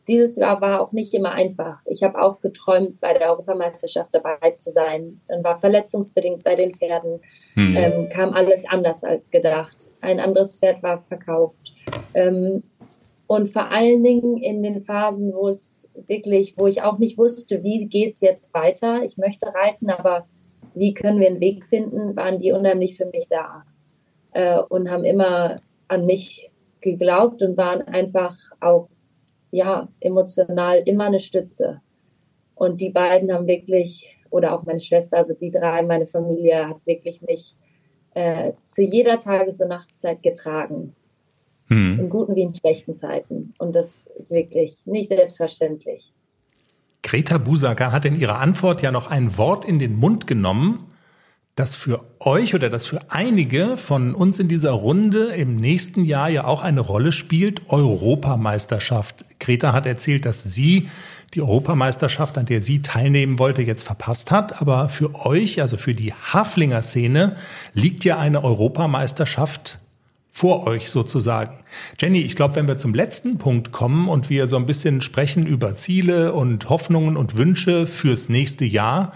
[0.08, 1.80] dieses Jahr war auch nicht immer einfach.
[1.86, 5.20] Ich habe auch geträumt, bei der Europameisterschaft dabei zu sein.
[5.28, 7.20] Dann war verletzungsbedingt bei den Pferden,
[7.54, 7.76] hm.
[7.76, 9.90] ähm, kam alles anders als gedacht.
[10.00, 11.72] Ein anderes Pferd war verkauft.
[12.14, 12.62] Ähm,
[13.26, 17.64] und vor allen Dingen in den Phasen, wo es wirklich, wo ich auch nicht wusste,
[17.64, 19.02] wie geht es jetzt weiter.
[19.02, 20.26] Ich möchte reiten, aber
[20.74, 23.64] wie können wir einen Weg finden, waren die unheimlich für mich da
[24.32, 28.88] äh, und haben immer an mich geglaubt und waren einfach auch
[29.50, 31.80] ja, emotional immer eine Stütze.
[32.54, 36.86] Und die beiden haben wirklich, oder auch meine Schwester, also die drei, meine Familie hat
[36.86, 37.54] wirklich mich
[38.14, 40.94] äh, zu jeder Tages- und Nachtzeit getragen.
[41.68, 41.98] Hm.
[42.00, 43.52] In guten wie in schlechten Zeiten.
[43.58, 46.12] Und das ist wirklich nicht selbstverständlich.
[47.02, 50.86] Greta Busager hat in ihrer Antwort ja noch ein Wort in den Mund genommen,
[51.56, 56.28] das für euch oder das für einige von uns in dieser Runde im nächsten Jahr
[56.28, 59.24] ja auch eine Rolle spielt, Europameisterschaft.
[59.40, 60.90] Greta hat erzählt, dass sie
[61.32, 64.60] die Europameisterschaft, an der sie teilnehmen wollte, jetzt verpasst hat.
[64.60, 67.36] Aber für euch, also für die Haflinger Szene,
[67.72, 69.78] liegt ja eine Europameisterschaft
[70.30, 71.60] vor euch sozusagen.
[71.98, 75.46] Jenny, ich glaube, wenn wir zum letzten Punkt kommen und wir so ein bisschen sprechen
[75.46, 79.12] über Ziele und Hoffnungen und Wünsche fürs nächste Jahr,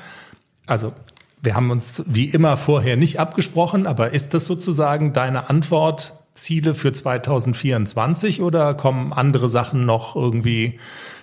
[0.67, 0.95] also
[1.43, 6.75] wir haben uns wie immer vorher nicht abgesprochen, aber ist das sozusagen deine Antwort, Ziele
[6.75, 10.79] für 2024 oder kommen andere Sachen noch irgendwie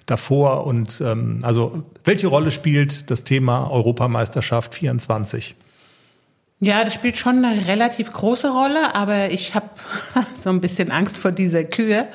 [0.06, 0.65] davor?
[0.65, 5.56] Und ähm, also welche Rolle spielt das Thema Europameisterschaft 24?
[6.60, 9.69] Ja, das spielt schon eine relativ große Rolle, aber ich habe
[10.36, 12.08] so ein bisschen Angst vor dieser Kühe,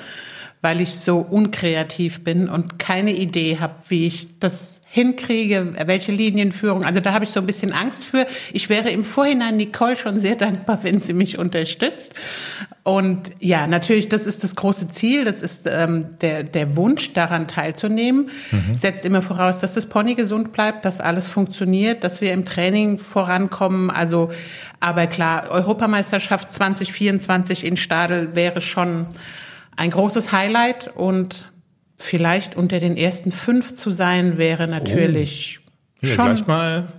[0.62, 6.84] weil ich so unkreativ bin und keine Idee habe, wie ich das hinkriege, welche Linienführung.
[6.84, 8.26] Also da habe ich so ein bisschen Angst für.
[8.52, 12.12] Ich wäre im Vorhinein Nicole schon sehr dankbar, wenn sie mich unterstützt.
[12.82, 17.48] Und ja, natürlich, das ist das große Ziel, das ist ähm, der, der Wunsch, daran
[17.48, 18.28] teilzunehmen.
[18.50, 18.74] Mhm.
[18.74, 22.98] Setzt immer voraus, dass das Pony gesund bleibt, dass alles funktioniert, dass wir im Training
[22.98, 23.90] vorankommen.
[23.90, 24.30] Also,
[24.78, 29.06] aber klar, Europameisterschaft 2024 in Stadel wäre schon
[29.76, 31.46] ein großes Highlight und
[31.98, 35.60] vielleicht unter den ersten fünf zu sein, wäre natürlich
[36.02, 36.06] oh.
[36.06, 36.26] ja, schon.
[36.26, 36.92] Gleich mal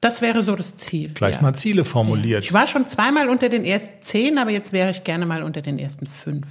[0.00, 1.10] das wäre so das Ziel.
[1.12, 1.42] Gleich ja.
[1.42, 2.44] mal Ziele formuliert.
[2.44, 5.60] Ich war schon zweimal unter den ersten zehn, aber jetzt wäre ich gerne mal unter
[5.60, 6.46] den ersten fünf.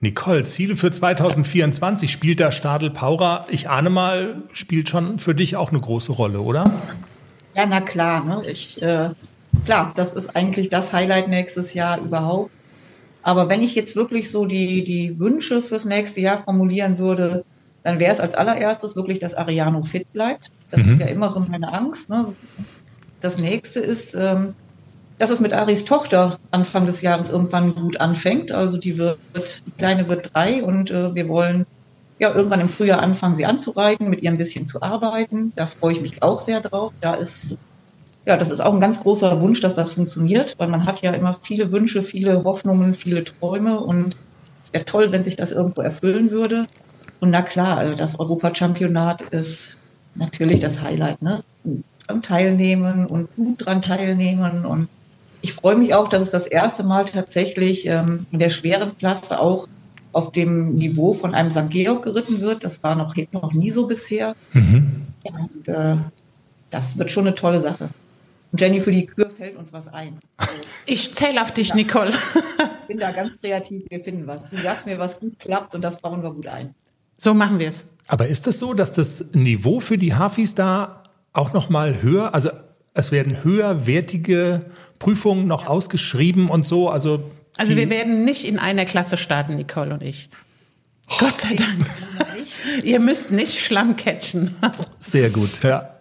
[0.00, 5.54] Nicole, Ziele für 2024 spielt da Stadel Paura, ich ahne mal, spielt schon für dich
[5.54, 6.72] auch eine große Rolle, oder?
[7.54, 8.24] Ja, na klar.
[8.24, 8.42] Ne?
[8.50, 9.10] Ich, äh,
[9.64, 12.50] klar, das ist eigentlich das Highlight nächstes Jahr überhaupt.
[13.22, 17.44] Aber wenn ich jetzt wirklich so die, die Wünsche fürs nächste Jahr formulieren würde,
[17.82, 20.50] dann wäre es als allererstes wirklich, dass Ariano fit bleibt.
[20.70, 20.90] Das mhm.
[20.90, 22.08] ist ja immer so meine Angst.
[22.08, 22.34] Ne?
[23.20, 24.54] Das nächste ist, ähm,
[25.18, 28.50] dass es mit Aris Tochter Anfang des Jahres irgendwann gut anfängt.
[28.50, 29.18] Also die wird,
[29.66, 31.66] die Kleine wird drei und äh, wir wollen
[32.18, 35.52] ja irgendwann im Frühjahr anfangen, sie anzureiten, mit ihr ein bisschen zu arbeiten.
[35.56, 36.92] Da freue ich mich auch sehr drauf.
[37.00, 37.58] Da ist
[38.24, 41.12] ja, das ist auch ein ganz großer Wunsch, dass das funktioniert, weil man hat ja
[41.12, 44.16] immer viele Wünsche, viele Hoffnungen, viele Träume und
[44.62, 46.66] es wäre toll, wenn sich das irgendwo erfüllen würde.
[47.20, 49.78] Und na klar, also das Europachampionat ist
[50.14, 51.42] natürlich das Highlight, ne?
[52.06, 54.88] Dran teilnehmen und gut dran teilnehmen und
[55.40, 59.40] ich freue mich auch, dass es das erste Mal tatsächlich ähm, in der schweren Klasse
[59.40, 59.66] auch
[60.12, 61.70] auf dem Niveau von einem St.
[61.70, 62.64] Georg geritten wird.
[62.64, 64.34] Das war noch, noch nie so bisher.
[64.52, 65.02] Mhm.
[65.24, 65.96] Ja, und, äh,
[66.70, 67.90] das wird schon eine tolle Sache.
[68.52, 70.18] Und Jenny, für die Kür fällt uns was ein.
[70.36, 70.52] Also,
[70.86, 72.10] ich zähle auf dich, Nicole.
[72.10, 74.50] ich bin da ganz kreativ, wir finden was.
[74.50, 76.74] Du sagst mir, was gut klappt und das bauen wir gut ein.
[77.16, 77.86] So machen wir es.
[78.08, 82.02] Aber ist es das so, dass das Niveau für die Hafis da auch noch mal
[82.02, 82.50] höher, also
[82.94, 84.66] es werden höherwertige
[84.98, 87.24] Prüfungen noch ausgeschrieben und so, also
[87.56, 90.30] also wir werden nicht in einer Klasse starten, Nicole und ich.
[91.10, 91.86] Oh, Gott sei Dank.
[92.82, 94.56] Ihr müsst nicht Schlamm catchen.
[94.98, 95.91] Sehr gut, ja.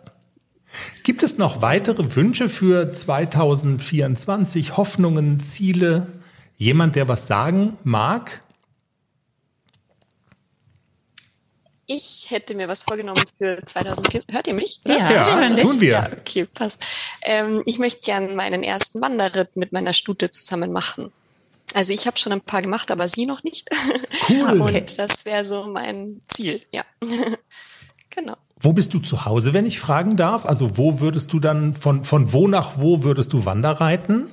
[1.03, 6.07] Gibt es noch weitere Wünsche für 2024, Hoffnungen, Ziele?
[6.57, 8.41] Jemand, der was sagen mag?
[11.95, 14.23] ich hätte mir was vorgenommen für 2000.
[14.31, 14.79] Hört ihr mich?
[14.85, 15.91] Ja, ja tun wir.
[15.91, 16.81] Ja, okay, passt.
[17.21, 21.11] Ähm, ich möchte gerne meinen ersten Wanderritt mit meiner Stute zusammen machen.
[21.73, 23.69] Also ich habe schon ein paar gemacht, aber sie noch nicht.
[24.29, 24.61] Cool.
[24.75, 26.83] Und das wäre so mein Ziel, ja.
[28.09, 28.37] genau.
[28.61, 30.45] Wo bist du zu Hause, wenn ich fragen darf?
[30.45, 34.31] Also wo würdest du dann, von, von wo nach wo würdest du Wanderreiten?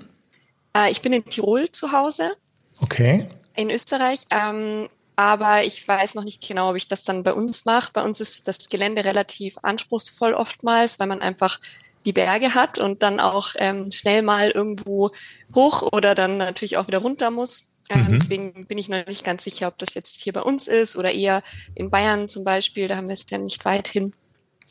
[0.77, 2.33] Äh, ich bin in Tirol zu Hause.
[2.81, 3.27] Okay.
[3.57, 4.27] In Österreich.
[4.31, 7.91] Ähm, aber ich weiß noch nicht genau, ob ich das dann bei uns mache.
[7.93, 11.59] Bei uns ist das Gelände relativ anspruchsvoll oftmals, weil man einfach
[12.05, 15.11] die Berge hat und dann auch ähm, schnell mal irgendwo
[15.55, 17.68] hoch oder dann natürlich auch wieder runter muss.
[17.89, 18.09] Äh, mhm.
[18.11, 21.13] Deswegen bin ich noch nicht ganz sicher, ob das jetzt hier bei uns ist oder
[21.13, 21.43] eher
[21.75, 22.89] in Bayern zum Beispiel.
[22.89, 24.13] Da haben wir es ja nicht weit hin.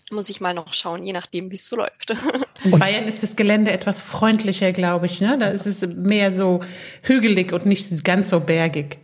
[0.09, 2.13] Muss ich mal noch schauen, je nachdem, wie es so läuft.
[2.63, 5.19] In Bayern ist das Gelände etwas freundlicher, glaube ich.
[5.19, 5.37] Ne?
[5.37, 6.61] Da ist es mehr so
[7.01, 8.99] hügelig und nicht ganz so bergig.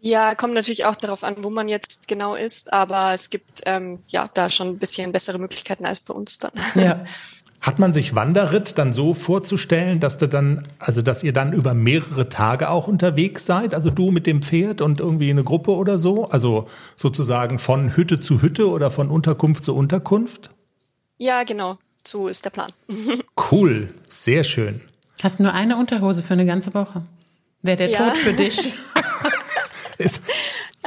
[0.00, 4.04] Ja, kommt natürlich auch darauf an, wo man jetzt genau ist, aber es gibt ähm,
[4.06, 6.52] ja da schon ein bisschen bessere Möglichkeiten als bei uns dann.
[6.76, 7.04] Ja.
[7.60, 11.74] Hat man sich Wanderritt dann so vorzustellen, dass du dann, also dass ihr dann über
[11.74, 13.74] mehrere Tage auch unterwegs seid?
[13.74, 16.28] Also du mit dem Pferd und irgendwie eine Gruppe oder so?
[16.28, 20.50] Also sozusagen von Hütte zu Hütte oder von Unterkunft zu Unterkunft?
[21.18, 21.76] Ja, genau.
[22.02, 22.72] So ist der Plan.
[23.52, 24.80] cool, sehr schön.
[25.22, 27.02] Hast nur eine Unterhose für eine ganze Woche.
[27.60, 27.98] Wäre der ja.
[27.98, 28.72] Tod für dich?
[29.98, 30.22] ist,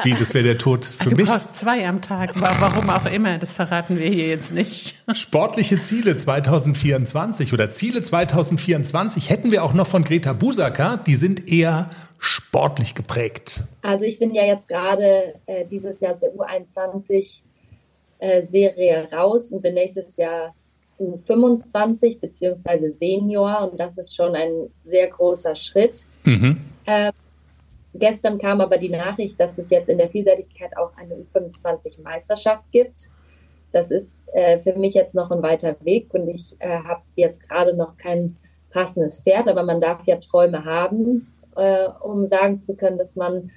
[0.03, 1.25] wie, das wäre der Tod für du mich?
[1.25, 4.95] Du brauchst zwei am Tag, warum auch immer, das verraten wir hier jetzt nicht.
[5.13, 11.51] Sportliche Ziele 2024 oder Ziele 2024 hätten wir auch noch von Greta Busaka, die sind
[11.51, 13.63] eher sportlich geprägt.
[13.84, 17.41] Also ich bin ja jetzt gerade äh, dieses Jahr aus der U21
[18.17, 20.56] äh, raus und bin nächstes Jahr
[20.99, 26.06] U25 beziehungsweise Senior und das ist schon ein sehr großer Schritt.
[26.23, 26.62] Mhm.
[26.88, 27.12] Ähm,
[27.95, 33.12] Gestern kam aber die Nachricht, dass es jetzt in der Vielseitigkeit auch eine U25-Meisterschaft gibt.
[33.71, 37.47] Das ist äh, für mich jetzt noch ein weiter Weg und ich äh, habe jetzt
[37.47, 38.38] gerade noch kein
[38.71, 43.51] passendes Pferd, aber man darf ja Träume haben, äh, um sagen zu können, dass man,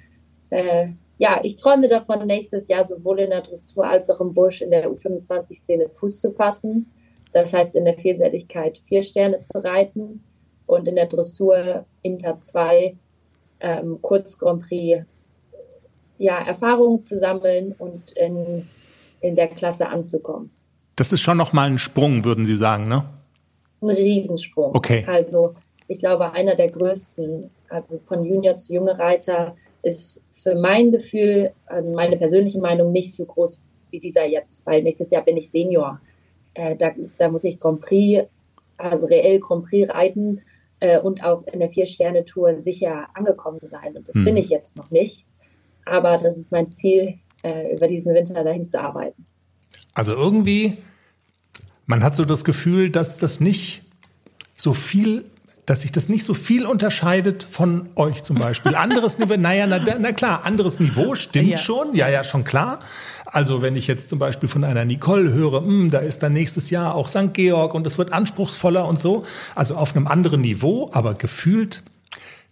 [0.51, 4.61] äh, ja, ich träume davon, nächstes Jahr sowohl in der Dressur als auch im Busch
[4.61, 6.91] in der U25-Szene Fuß zu fassen.
[7.33, 10.23] Das heißt, in der Vielseitigkeit vier Sterne zu reiten
[10.67, 12.95] und in der Dressur Inter 2
[13.59, 15.03] ähm, Kurz Grand Prix
[16.17, 18.67] ja, Erfahrungen zu sammeln und in,
[19.21, 20.51] in der Klasse anzukommen.
[20.95, 23.03] Das ist schon nochmal ein Sprung, würden Sie sagen, ne?
[23.81, 24.75] Ein Riesensprung.
[24.75, 25.05] Okay.
[25.07, 25.53] Also
[25.87, 31.51] ich glaube, einer der größten, also von Junior zu junge Reiter, ist für mein Gefühl,
[31.67, 35.49] also meine persönliche Meinung, nicht so groß wie dieser jetzt, weil nächstes Jahr bin ich
[35.49, 36.01] Senior.
[36.55, 38.27] Äh, da, da muss ich Grand Prix,
[38.77, 40.41] also reell Grand Prix reiten
[40.79, 43.95] äh, und auch in der Vier-Sterne-Tour sicher angekommen sein.
[43.95, 44.25] Und das hm.
[44.25, 45.25] bin ich jetzt noch nicht.
[45.85, 49.25] Aber das ist mein Ziel, äh, über diesen Winter dahin zu arbeiten.
[49.93, 50.77] Also irgendwie,
[51.85, 53.83] man hat so das Gefühl, dass das nicht
[54.55, 55.25] so viel
[55.67, 58.73] dass sich das nicht so viel unterscheidet von euch zum Beispiel.
[58.75, 61.57] Anderes Niveau, naja, na, na klar, anderes Niveau stimmt ja.
[61.57, 62.79] schon, ja, ja, schon klar.
[63.25, 66.31] Also wenn ich jetzt zum Beispiel von einer Nicole höre, mh, hm, da ist dann
[66.31, 67.33] nächstes Jahr auch St.
[67.33, 69.25] Georg und es wird anspruchsvoller und so,
[69.55, 71.83] also auf einem anderen Niveau, aber gefühlt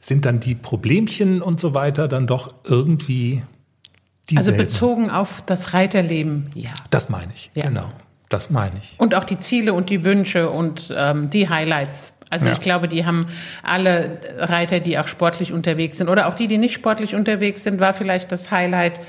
[0.02, 3.44] sind dann die Problemchen und so weiter dann doch irgendwie
[4.30, 4.60] dieselben.
[4.60, 6.74] Also bezogen auf das Reiterleben, ja.
[6.90, 7.64] Das meine ich, ja.
[7.70, 7.90] genau.
[8.28, 8.96] Das meine ich.
[8.98, 12.15] Und auch die Ziele und die Wünsche und ähm, die Highlights.
[12.30, 12.54] Also ja.
[12.54, 13.26] ich glaube, die haben
[13.64, 17.80] alle Reiter, die auch sportlich unterwegs sind oder auch die, die nicht sportlich unterwegs sind,
[17.80, 19.00] war vielleicht das Highlight,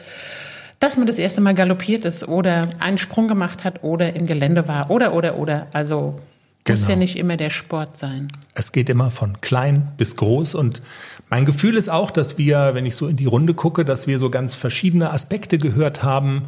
[0.80, 4.68] dass man das erste Mal galoppiert ist oder einen Sprung gemacht hat oder im Gelände
[4.68, 5.66] war oder oder oder.
[5.72, 6.20] Also
[6.64, 6.78] genau.
[6.78, 8.30] muss ja nicht immer der Sport sein.
[8.54, 10.82] Es geht immer von klein bis groß und
[11.30, 14.18] mein Gefühl ist auch, dass wir, wenn ich so in die Runde gucke, dass wir
[14.18, 16.42] so ganz verschiedene Aspekte gehört haben.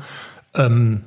[0.55, 1.03] Ähm,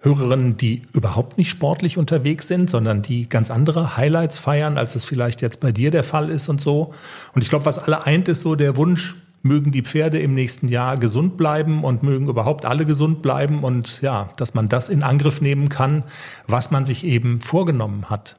[0.00, 5.04] Hörerinnen, die überhaupt nicht sportlich unterwegs sind, sondern die ganz andere Highlights feiern, als es
[5.04, 6.94] vielleicht jetzt bei dir der Fall ist und so.
[7.34, 10.68] Und ich glaube, was alle eint, ist so der Wunsch, mögen die Pferde im nächsten
[10.68, 15.02] Jahr gesund bleiben und mögen überhaupt alle gesund bleiben und ja, dass man das in
[15.02, 16.04] Angriff nehmen kann,
[16.46, 18.36] was man sich eben vorgenommen hat.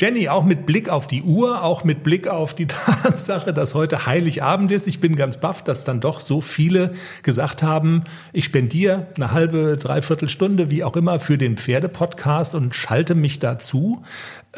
[0.00, 4.06] Jenny, auch mit Blick auf die Uhr, auch mit Blick auf die Tatsache, dass heute
[4.06, 4.86] Heiligabend ist.
[4.86, 9.76] Ich bin ganz baff, dass dann doch so viele gesagt haben, ich spendiere eine halbe,
[9.76, 14.02] dreiviertel Stunde, wie auch immer, für den Pferdepodcast und schalte mich dazu.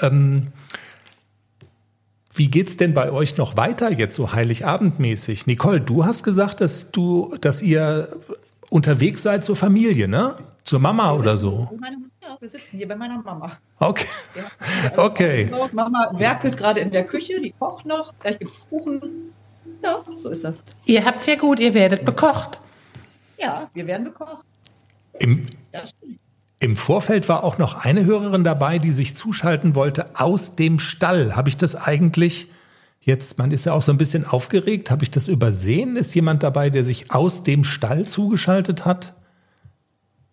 [0.01, 0.49] Ähm,
[2.33, 5.47] wie geht's denn bei euch noch weiter jetzt so Heiligabendmäßig?
[5.47, 8.09] Nicole, du hast gesagt, dass du, dass ihr
[8.69, 10.37] unterwegs seid zur Familie, ne?
[10.65, 11.69] Zur Mama oder so.
[12.23, 13.51] Ja, wir sitzen hier bei meiner Mama.
[13.79, 14.07] Okay.
[14.35, 15.51] Ja, okay.
[15.73, 19.33] Mama werkelt gerade in der Küche, die kocht noch, gleich gibt es Kuchen.
[19.83, 20.63] Ja, so ist das.
[20.85, 22.61] Ihr habt es ja gut, ihr werdet bekocht.
[23.39, 24.45] Ja, wir werden bekocht.
[25.19, 25.47] Im,
[26.59, 31.37] Im Vorfeld war auch noch eine Hörerin dabei, die sich zuschalten wollte aus dem Stall.
[31.37, 32.51] Habe ich das eigentlich
[33.01, 35.97] jetzt, man ist ja auch so ein bisschen aufgeregt, habe ich das übersehen?
[35.97, 39.15] Ist jemand dabei, der sich aus dem Stall zugeschaltet hat?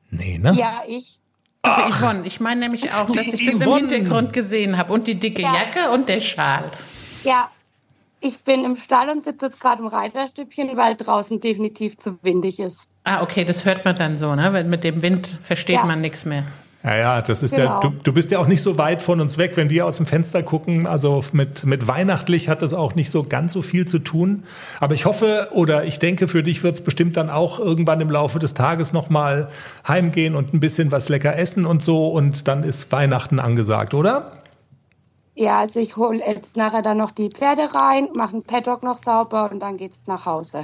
[0.09, 0.53] Nee, ne?
[0.53, 1.19] Ja, ich.
[1.63, 3.79] Aber Yvonne, ich meine nämlich auch, dass ich das Yvonne.
[3.81, 4.93] im Hintergrund gesehen habe.
[4.93, 5.53] Und die dicke Ja.
[5.53, 6.69] Jacke und der Schal.
[7.23, 7.49] Ja,
[8.21, 12.59] ich bin im Stall und sitze jetzt gerade im Reiterstübchen, weil draußen definitiv zu windig
[12.59, 12.87] ist.
[13.03, 14.53] Ah, okay, das hört man dann so, ne?
[14.53, 15.85] Weil mit dem Wind versteht Ja.
[15.85, 16.43] man nichts mehr.
[16.87, 17.79] Ja, ja, das ist ja, Genau.
[17.81, 20.05] du, du bist ja auch nicht so weit von uns weg, wenn wir aus dem
[20.05, 20.87] Fenster gucken.
[20.87, 24.45] Also mit, mit weihnachtlich hat das auch nicht so ganz so viel zu tun.
[24.79, 28.09] Aber ich hoffe oder ich denke, für dich wird es bestimmt dann auch irgendwann im
[28.09, 29.49] Laufe des Tages nochmal
[29.85, 32.07] heimgehen und ein bisschen was lecker essen und so.
[32.07, 34.43] Und dann ist Weihnachten angesagt, oder?
[35.35, 39.03] Ja, also ich hole jetzt nachher dann noch die Pferde rein, mache einen Paddock noch
[39.03, 40.63] sauber und dann geht's nach Hause.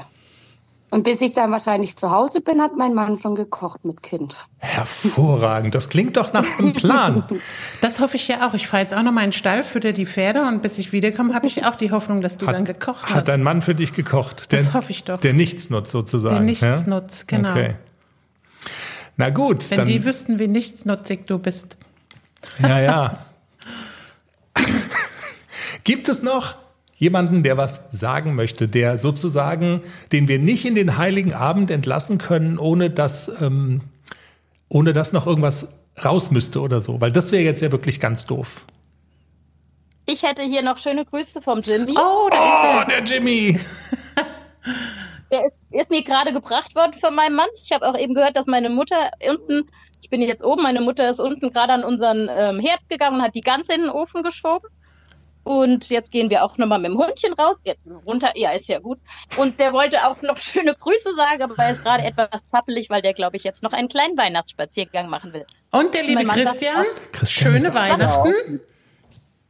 [0.93, 4.35] Und bis ich dann wahrscheinlich zu Hause bin, hat mein Mann schon gekocht mit Kind.
[4.59, 5.73] Hervorragend.
[5.73, 7.23] Das klingt doch nach einem Plan.
[7.81, 8.53] Das hoffe ich ja auch.
[8.53, 10.91] Ich fahre jetzt auch noch mal in den Stall, fütter die Pferde und bis ich
[10.91, 13.27] wiederkomme, habe ich auch die Hoffnung, dass du dann gekocht Hat hast.
[13.27, 14.51] dein Mann für dich gekocht?
[14.51, 15.17] Der, Das hoffe ich doch.
[15.17, 16.35] Der Nichtsnutz sozusagen.
[16.35, 17.37] Der Nichtsnutz, ja?
[17.37, 17.51] genau.
[17.53, 17.75] Okay.
[19.17, 19.87] Na gut, Wenn dann.
[19.87, 21.77] die wüssten, wie nichtsnutzig du bist.
[22.59, 23.17] Ja, ja.
[25.83, 26.53] Gibt es noch
[27.03, 29.81] jemanden, der was sagen möchte, der sozusagen,
[30.11, 33.81] den wir nicht in den heiligen Abend entlassen können, ohne dass, ähm,
[34.69, 35.67] ohne dass noch irgendwas
[36.03, 37.01] raus müsste oder so?
[37.01, 38.65] Weil das wäre jetzt ja wirklich ganz doof.
[40.05, 41.91] Ich hätte hier noch schöne Grüße vom Jimmy.
[41.91, 43.59] Oh, da Oh, der Jimmy!
[45.31, 47.49] Der ist, ist mir gerade gebracht worden von meinem Mann.
[47.61, 49.67] Ich habe auch eben gehört, dass meine Mutter unten,
[49.99, 53.23] ich bin jetzt oben, meine Mutter ist unten gerade an unseren ähm, Herd gegangen und
[53.23, 54.69] hat die ganze in den Ofen geschoben.
[55.43, 57.61] Und jetzt gehen wir auch nochmal mit dem Hundchen raus.
[57.65, 58.99] Jetzt runter, ja, ist ja gut.
[59.37, 63.01] Und der wollte auch noch schöne Grüße sagen, aber er ist gerade etwas zappelig, weil
[63.01, 65.45] der, glaube ich, jetzt noch einen kleinen Weihnachtsspaziergang machen will.
[65.71, 66.85] Und der liebe sagt Christian,
[67.21, 68.61] ist schöne auch Weihnachten.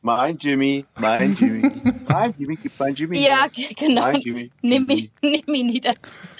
[0.05, 1.71] Mein Jimmy, mein Jimmy,
[2.09, 3.19] mein Jimmy, gib mein Jimmy.
[3.19, 4.01] Ja, genau.
[4.01, 4.51] Mein Jimmy.
[4.61, 5.93] Nimm ihn, nimm ihn nieder.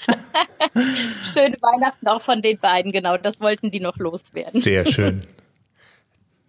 [1.32, 3.16] Schöne Weihnachten auch von den beiden, genau.
[3.16, 4.60] Das wollten die noch loswerden.
[4.60, 5.22] Sehr schön.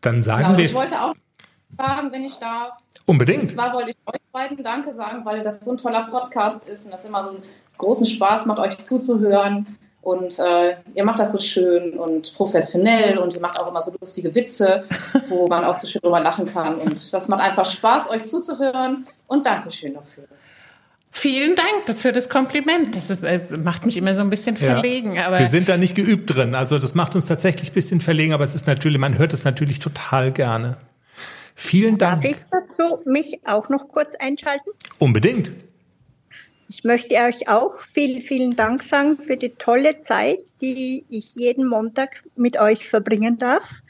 [0.01, 1.15] Dann sagen Genau, wir ich wollte auch
[1.77, 2.73] sagen, wenn ich darf.
[3.05, 3.47] Und unbedingt.
[3.47, 6.91] zwar wollte ich euch beiden Danke sagen, weil das so ein toller Podcast ist und
[6.91, 7.43] das immer so einen
[7.77, 9.65] großen Spaß macht, euch zuzuhören.
[10.01, 13.91] Und äh, ihr macht das so schön und professionell und ihr macht auch immer so
[13.99, 14.83] lustige Witze,
[15.29, 16.75] wo man auch so schön drüber lachen kann.
[16.75, 19.07] Und das macht einfach Spaß, euch zuzuhören.
[19.27, 20.25] Und Dankeschön dafür.
[21.09, 22.95] Vielen Dank für das Kompliment.
[22.95, 24.73] Das äh, macht mich immer so ein bisschen Ja.
[24.73, 25.17] verlegen.
[25.17, 26.53] Aber wir sind da nicht geübt drin.
[26.55, 29.43] Also das macht uns tatsächlich ein bisschen verlegen, aber es ist natürlich, man hört es
[29.45, 30.77] natürlich total gerne.
[31.55, 32.35] Vielen Darf Dank.
[32.35, 34.69] ich dazu mich auch noch kurz einschalten?
[34.99, 35.53] Unbedingt.
[36.67, 41.67] Ich möchte euch auch vielen, vielen Dank sagen für die tolle Zeit, die ich jeden
[41.67, 43.81] Montag mit euch verbringen darf.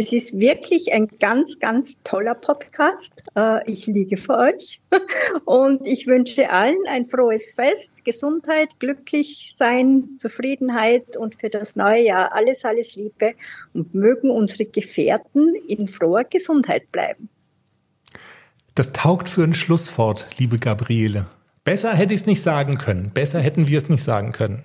[0.00, 3.10] Es ist wirklich ein ganz, ganz toller Podcast.
[3.34, 4.80] Äh, Ich liege für euch
[5.44, 12.04] und ich wünsche allen ein frohes Fest, Gesundheit, glücklich sein, Zufriedenheit und für das neue
[12.04, 13.34] Jahr alles, alles Liebe
[13.74, 17.28] und mögen unsere Gefährten in froher Gesundheit bleiben.
[18.76, 21.26] Das taugt für ein Schlusswort, liebe Gabriele.
[21.68, 23.10] Besser hätte ich es nicht sagen können.
[23.10, 24.62] Besser hätten wir es nicht sagen können.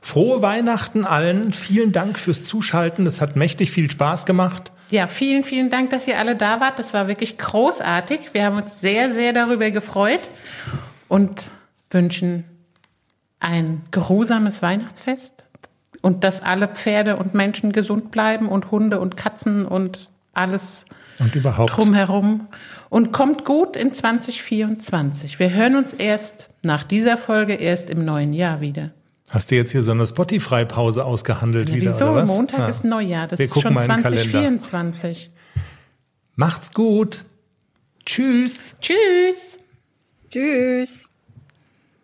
[0.00, 1.52] Frohe Weihnachten allen.
[1.52, 3.06] Vielen Dank fürs Zuschalten.
[3.06, 4.72] Es hat mächtig viel Spaß gemacht.
[4.88, 6.78] ja, vielen, vielen Dank, dass ihr alle da wart.
[6.78, 8.20] Das war wirklich großartig.
[8.32, 10.30] Wir haben uns sehr, sehr darüber gefreut
[11.08, 11.50] und
[11.90, 12.44] wünschen
[13.40, 15.44] ein geruhsames Weihnachtsfest
[16.00, 20.86] und dass alle Pferde und Menschen gesund bleiben und Hunde und Katzen und alles
[21.18, 21.76] Und überhaupt.
[21.76, 22.46] drumherum.
[22.90, 25.38] Und kommt gut in 2024.
[25.38, 28.92] Wir hören uns erst nach dieser Folge erst im neuen Jahr wieder.
[29.30, 32.04] Hast du jetzt hier so eine Spotify-Pause ausgehandelt Ja, wieder, wieso?
[32.06, 32.28] oder was?
[32.28, 32.68] Montag Ja.
[32.68, 33.26] ist Neujahr.
[33.28, 34.22] Das Wir ist schon mal in den Kalender.
[34.22, 35.30] 2024.
[36.36, 37.24] Macht's gut.
[38.06, 38.76] Tschüss.
[38.80, 39.58] Tschüss.
[40.30, 40.88] Tschüss.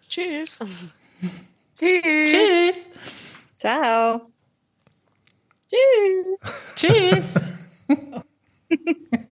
[0.08, 0.58] Tschüss.
[1.78, 2.02] Tschüss.
[2.30, 2.88] Tschüss.
[3.52, 4.20] Ciao.
[6.76, 7.34] Tschüss.